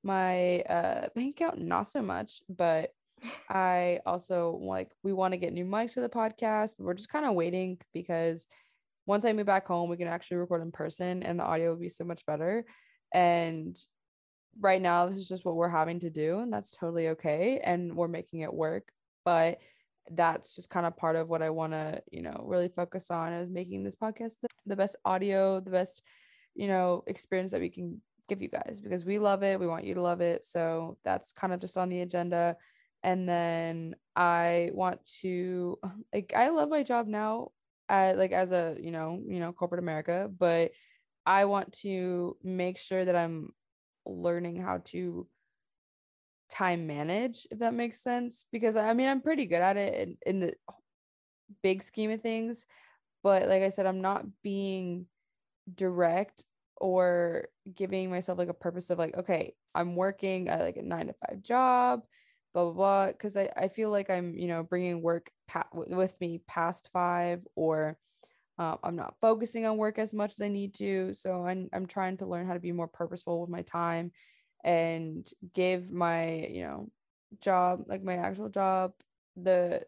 [0.03, 2.93] My uh, bank account, not so much, but
[3.49, 7.09] I also like we want to get new mics for the podcast, but we're just
[7.09, 8.47] kind of waiting because
[9.07, 11.81] once I move back home, we can actually record in person and the audio will
[11.81, 12.64] be so much better.
[13.12, 13.77] And
[14.61, 17.61] right now, this is just what we're having to do, and that's totally okay.
[17.62, 18.89] And we're making it work.
[19.25, 19.59] But
[20.11, 23.33] that's just kind of part of what I want to, you know, really focus on
[23.33, 26.03] is making this podcast the, the best audio, the best,
[26.55, 29.59] you know, experience that we can give you guys because we love it.
[29.59, 30.45] We want you to love it.
[30.45, 32.57] So that's kind of just on the agenda
[33.05, 35.79] and then i want to
[36.13, 37.51] like i love my job now
[37.91, 40.71] uh, like as a you know you know corporate america but
[41.27, 43.51] i want to make sure that i'm
[44.07, 45.27] learning how to
[46.51, 50.17] time manage if that makes sense because i mean i'm pretty good at it in,
[50.27, 50.55] in the
[51.63, 52.67] big scheme of things
[53.25, 55.07] but like I said, I'm not being
[55.75, 56.45] direct
[56.77, 61.07] or giving myself like a purpose of like, okay, I'm working at like a nine
[61.07, 62.03] to five job,
[62.55, 63.13] blah, blah, blah.
[63.13, 67.47] Cause I, I feel like I'm, you know, bringing work pa- with me past five
[67.57, 67.99] or
[68.59, 71.13] um, I'm not focusing on work as much as I need to.
[71.13, 74.13] So I'm, I'm trying to learn how to be more purposeful with my time
[74.63, 76.91] and give my, you know,
[77.41, 78.93] job, like my actual job,
[79.37, 79.83] the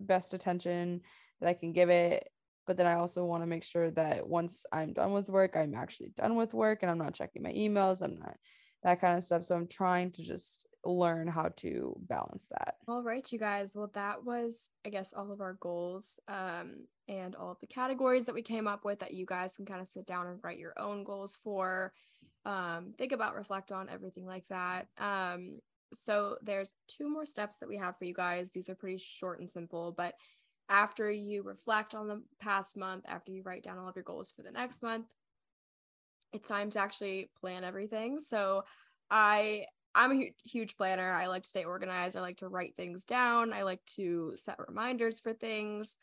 [0.00, 1.02] best attention
[1.40, 2.26] that I can give it.
[2.66, 5.74] But then I also want to make sure that once I'm done with work, I'm
[5.74, 8.00] actually done with work and I'm not checking my emails.
[8.00, 8.36] I'm not
[8.82, 9.44] that kind of stuff.
[9.44, 12.76] So I'm trying to just learn how to balance that.
[12.88, 13.72] All right, you guys.
[13.74, 18.24] Well, that was, I guess, all of our goals um, and all of the categories
[18.26, 20.58] that we came up with that you guys can kind of sit down and write
[20.58, 21.92] your own goals for.
[22.46, 24.86] Um, think about, reflect on everything like that.
[24.96, 25.58] Um,
[25.92, 28.50] so there's two more steps that we have for you guys.
[28.50, 30.14] These are pretty short and simple, but
[30.70, 34.30] after you reflect on the past month, after you write down all of your goals
[34.30, 35.06] for the next month,
[36.32, 38.18] it's time to actually plan everything.
[38.18, 38.64] So
[39.10, 39.64] I
[39.94, 41.10] I'm a huge planner.
[41.10, 42.16] I like to stay organized.
[42.16, 43.52] I like to write things down.
[43.52, 45.96] I like to set reminders for things.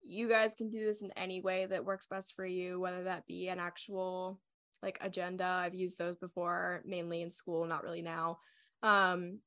[0.00, 3.26] You guys can do this in any way that works best for you, whether that
[3.26, 4.40] be an actual
[4.82, 5.44] like agenda.
[5.44, 8.38] I've used those before, mainly in school, not really now.
[8.82, 9.40] Um,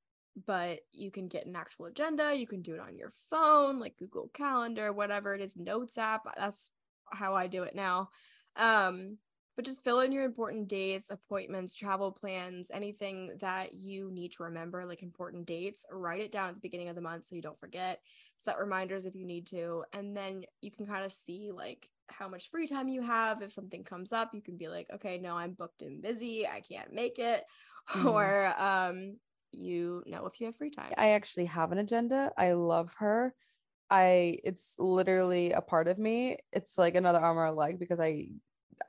[0.45, 2.35] but you can get an actual agenda.
[2.35, 6.21] You can do it on your phone, like Google Calendar, whatever it is, Notes app.
[6.37, 6.71] That's
[7.11, 8.09] how I do it now.
[8.55, 9.17] Um,
[9.61, 14.41] but just fill in your important dates, appointments, travel plans, anything that you need to
[14.41, 15.85] remember, like important dates.
[15.91, 18.01] Write it down at the beginning of the month so you don't forget.
[18.39, 19.83] Set reminders if you need to.
[19.93, 23.43] And then you can kind of see like how much free time you have.
[23.43, 26.47] If something comes up, you can be like, okay, no, I'm booked and busy.
[26.47, 27.43] I can't make it.
[27.89, 28.07] Mm-hmm.
[28.07, 29.17] Or um,
[29.51, 30.93] you know if you have free time.
[30.97, 32.31] I actually have an agenda.
[32.37, 33.33] I love her.
[33.89, 36.37] I it's literally a part of me.
[36.53, 38.27] It's like another arm or a leg because I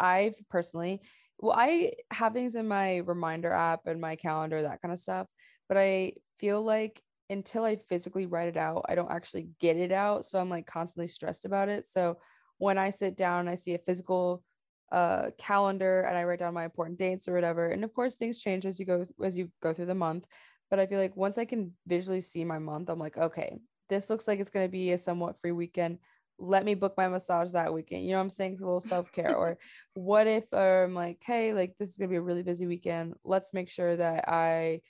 [0.01, 1.01] I've personally
[1.39, 5.27] well I have things in my reminder app and my calendar that kind of stuff,
[5.69, 9.93] but I feel like until I physically write it out, I don't actually get it
[9.93, 11.87] out, so I'm like constantly stressed about it.
[11.87, 12.19] So
[12.59, 14.43] when I sit down I see a physical
[14.91, 18.41] uh calendar and I write down my important dates or whatever, and of course things
[18.41, 20.27] change as you go as you go through the month,
[20.71, 24.09] but I feel like once I can visually see my month, I'm like, okay, this
[24.09, 25.99] looks like it's going to be a somewhat free weekend.
[26.43, 28.05] Let me book my massage that weekend.
[28.05, 28.55] You know what I'm saying?
[28.55, 29.35] It's a little self care.
[29.35, 29.59] or
[29.95, 32.67] what if I'm um, like, hey, like this is going to be a really busy
[32.67, 33.15] weekend.
[33.25, 34.81] Let's make sure that I,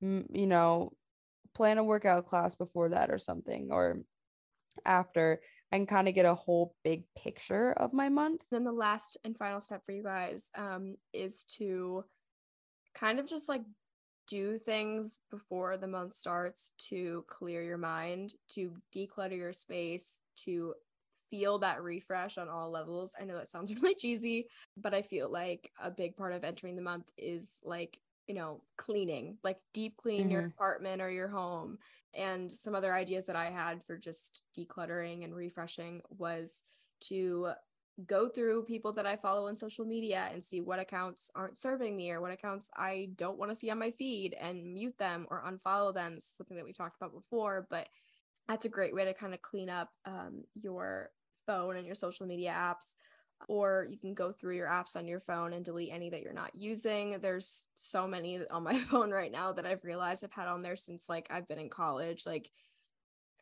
[0.00, 0.92] you know,
[1.54, 4.00] plan a workout class before that or something or
[4.86, 5.40] after
[5.70, 8.42] and kind of get a whole big picture of my month.
[8.50, 12.04] Then the last and final step for you guys um, is to
[12.94, 13.62] kind of just like
[14.28, 20.74] do things before the month starts to clear your mind, to declutter your space, to
[21.32, 23.14] feel that refresh on all levels.
[23.18, 26.76] I know that sounds really cheesy, but I feel like a big part of entering
[26.76, 30.30] the month is like, you know, cleaning, like deep clean mm-hmm.
[30.30, 31.78] your apartment or your home.
[32.14, 36.60] And some other ideas that I had for just decluttering and refreshing was
[37.08, 37.52] to
[38.06, 41.96] go through people that I follow on social media and see what accounts aren't serving
[41.96, 45.26] me or what accounts I don't want to see on my feed and mute them
[45.30, 46.18] or unfollow them.
[46.20, 47.88] something that we've talked about before, but
[48.48, 51.10] that's a great way to kind of clean up um, your
[51.46, 52.94] phone and your social media apps.
[53.48, 56.32] Or you can go through your apps on your phone and delete any that you're
[56.32, 57.18] not using.
[57.20, 60.76] There's so many on my phone right now that I've realized I've had on there
[60.76, 62.24] since like I've been in college.
[62.24, 62.48] Like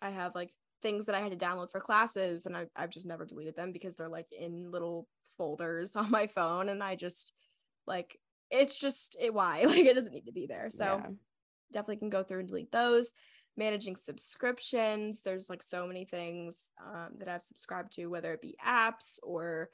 [0.00, 3.06] I have like things that I had to download for classes and I, I've just
[3.06, 7.32] never deleted them because they're like in little folders on my phone and I just
[7.86, 8.18] like
[8.50, 11.10] it's just it why like it doesn't need to be there so yeah.
[11.72, 13.12] definitely can go through and delete those
[13.60, 18.56] managing subscriptions there's like so many things um, that I've subscribed to whether it be
[18.66, 19.70] apps or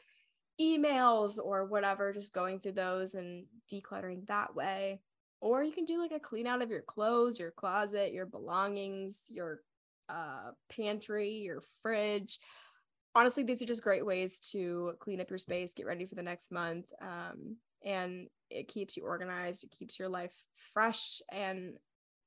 [0.61, 5.01] emails or whatever just going through those and decluttering that way
[5.41, 9.24] or you can do like a clean out of your clothes your closet your belongings
[9.28, 9.61] your
[10.09, 12.39] uh, pantry, your fridge.
[13.14, 16.22] Honestly, these are just great ways to clean up your space, get ready for the
[16.22, 16.87] next month.
[17.01, 20.34] Um, and it keeps you organized, it keeps your life
[20.72, 21.20] fresh.
[21.32, 21.74] And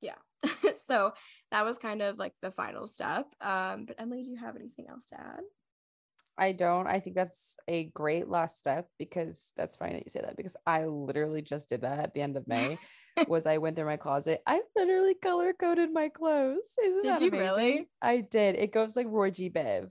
[0.01, 0.15] yeah,
[0.87, 1.13] so
[1.51, 3.27] that was kind of like the final step.
[3.41, 5.41] Um, but Emily, do you have anything else to add?
[6.37, 6.87] I don't.
[6.87, 10.55] I think that's a great last step because that's fine that you say that because
[10.65, 12.77] I literally just did that at the end of May.
[13.27, 14.41] was I went through my closet.
[14.47, 16.75] I literally color coded my clothes.
[16.81, 17.55] Isn't did that you amazing?
[17.57, 17.89] really?
[18.01, 18.55] I did.
[18.55, 19.49] It goes like Roy G.
[19.49, 19.89] Biv.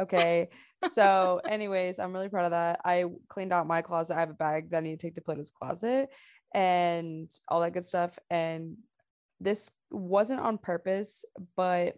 [0.00, 0.48] Okay.
[0.90, 2.80] so, anyways, I'm really proud of that.
[2.84, 4.16] I cleaned out my closet.
[4.16, 6.10] I have a bag that I need to take to Plato's closet
[6.54, 8.16] and all that good stuff.
[8.30, 8.76] And
[9.40, 11.24] this wasn't on purpose,
[11.56, 11.96] but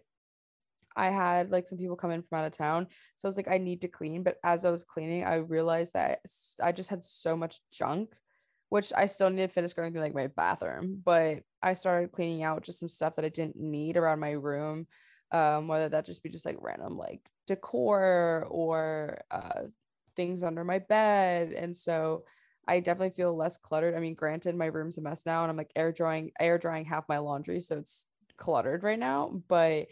[0.95, 2.87] I had like some people come in from out of town.
[3.15, 4.23] So I was like, I need to clean.
[4.23, 6.19] But as I was cleaning, I realized that
[6.61, 8.13] I just had so much junk,
[8.69, 11.01] which I still need to finish going through like my bathroom.
[11.03, 14.87] But I started cleaning out just some stuff that I didn't need around my room.
[15.31, 19.61] Um, whether that just be just like random like decor or uh
[20.15, 21.53] things under my bed.
[21.53, 22.25] And so
[22.67, 23.95] I definitely feel less cluttered.
[23.95, 26.85] I mean, granted, my room's a mess now and I'm like air drying, air drying
[26.85, 27.59] half my laundry.
[27.59, 28.05] So it's
[28.37, 29.41] cluttered right now.
[29.47, 29.87] But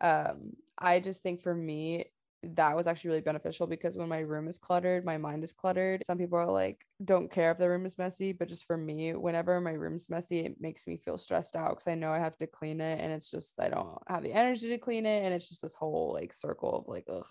[0.00, 2.06] um, I just think for me,
[2.52, 6.04] that was actually really beneficial because when my room is cluttered, my mind is cluttered.
[6.04, 9.14] Some people are like, don't care if the room is messy, but just for me,
[9.14, 12.36] whenever my room's messy, it makes me feel stressed out because I know I have
[12.38, 15.24] to clean it and it's just, I don't have the energy to clean it.
[15.24, 17.26] And it's just this whole like circle of like, ugh.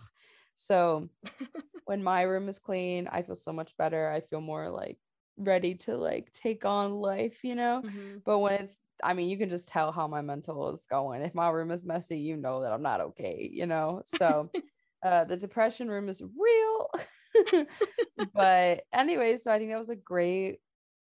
[0.55, 1.09] So
[1.85, 4.09] when my room is clean, I feel so much better.
[4.09, 4.97] I feel more like
[5.37, 7.81] ready to like take on life, you know?
[7.85, 8.17] Mm-hmm.
[8.25, 11.21] But when it's I mean, you can just tell how my mental is going.
[11.21, 14.03] If my room is messy, you know that I'm not okay, you know?
[14.05, 14.49] So
[15.03, 17.65] uh the depression room is real.
[18.33, 20.59] but anyway, so I think that was a great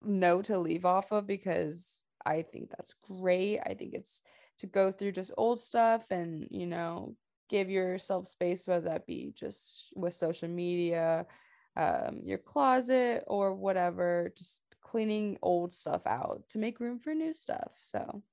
[0.04, 3.60] note to leave off of because I think that's great.
[3.60, 4.22] I think it's
[4.60, 7.16] to go through just old stuff and, you know,
[7.50, 11.26] give yourself space, whether that be just with social media,
[11.76, 17.34] um, your closet, or whatever, just cleaning old stuff out to make room for new
[17.34, 17.72] stuff.
[17.78, 18.24] So,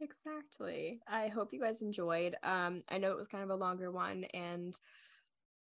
[0.00, 1.00] exactly.
[1.06, 2.36] I hope you guys enjoyed.
[2.42, 4.74] Um, I know it was kind of a longer one, and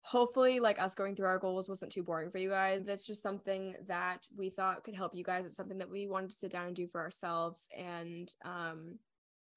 [0.05, 3.23] hopefully like us going through our goals wasn't too boring for you guys it's just
[3.23, 6.51] something that we thought could help you guys it's something that we wanted to sit
[6.51, 8.99] down and do for ourselves and um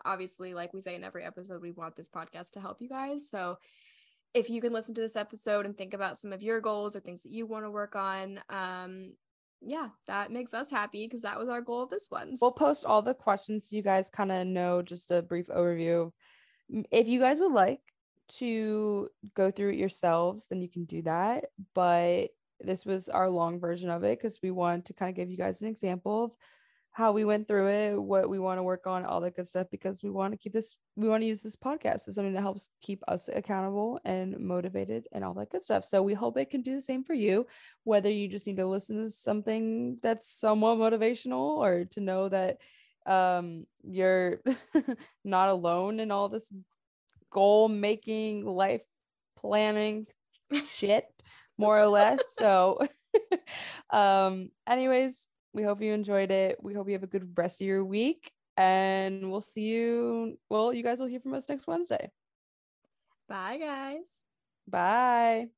[0.04, 3.28] obviously, like we say in every episode, we want this podcast to help you guys.
[3.30, 3.58] So
[4.34, 7.00] if you can listen to this episode and think about some of your goals or
[7.00, 9.12] things that you want to work on, um,
[9.60, 12.34] yeah, that makes us happy because that was our goal of this one.
[12.40, 16.12] We'll post all the questions so you guys kind of know just a brief overview
[16.90, 17.80] if you guys would like
[18.28, 21.46] to go through it yourselves, then you can do that.
[21.74, 22.28] But
[22.60, 25.36] this was our long version of it because we wanted to kind of give you
[25.36, 26.34] guys an example of
[26.92, 29.68] how we went through it, what we want to work on, all that good stuff,
[29.70, 32.40] because we want to keep this, we want to use this podcast as something that
[32.40, 35.84] helps keep us accountable and motivated and all that good stuff.
[35.84, 37.46] So we hope it can do the same for you,
[37.84, 42.58] whether you just need to listen to something that's somewhat motivational or to know that
[43.06, 44.40] um, you're
[45.24, 46.52] not alone in all this
[47.30, 48.82] goal making, life
[49.36, 50.06] planning
[50.66, 51.04] shit,
[51.56, 52.20] more or less.
[52.38, 52.78] So,
[53.90, 55.26] um, anyways,
[55.58, 56.62] we hope you enjoyed it.
[56.62, 58.30] We hope you have a good rest of your week.
[58.56, 60.38] And we'll see you.
[60.48, 62.12] Well, you guys will hear from us next Wednesday.
[63.28, 64.06] Bye, guys.
[64.68, 65.48] Bye.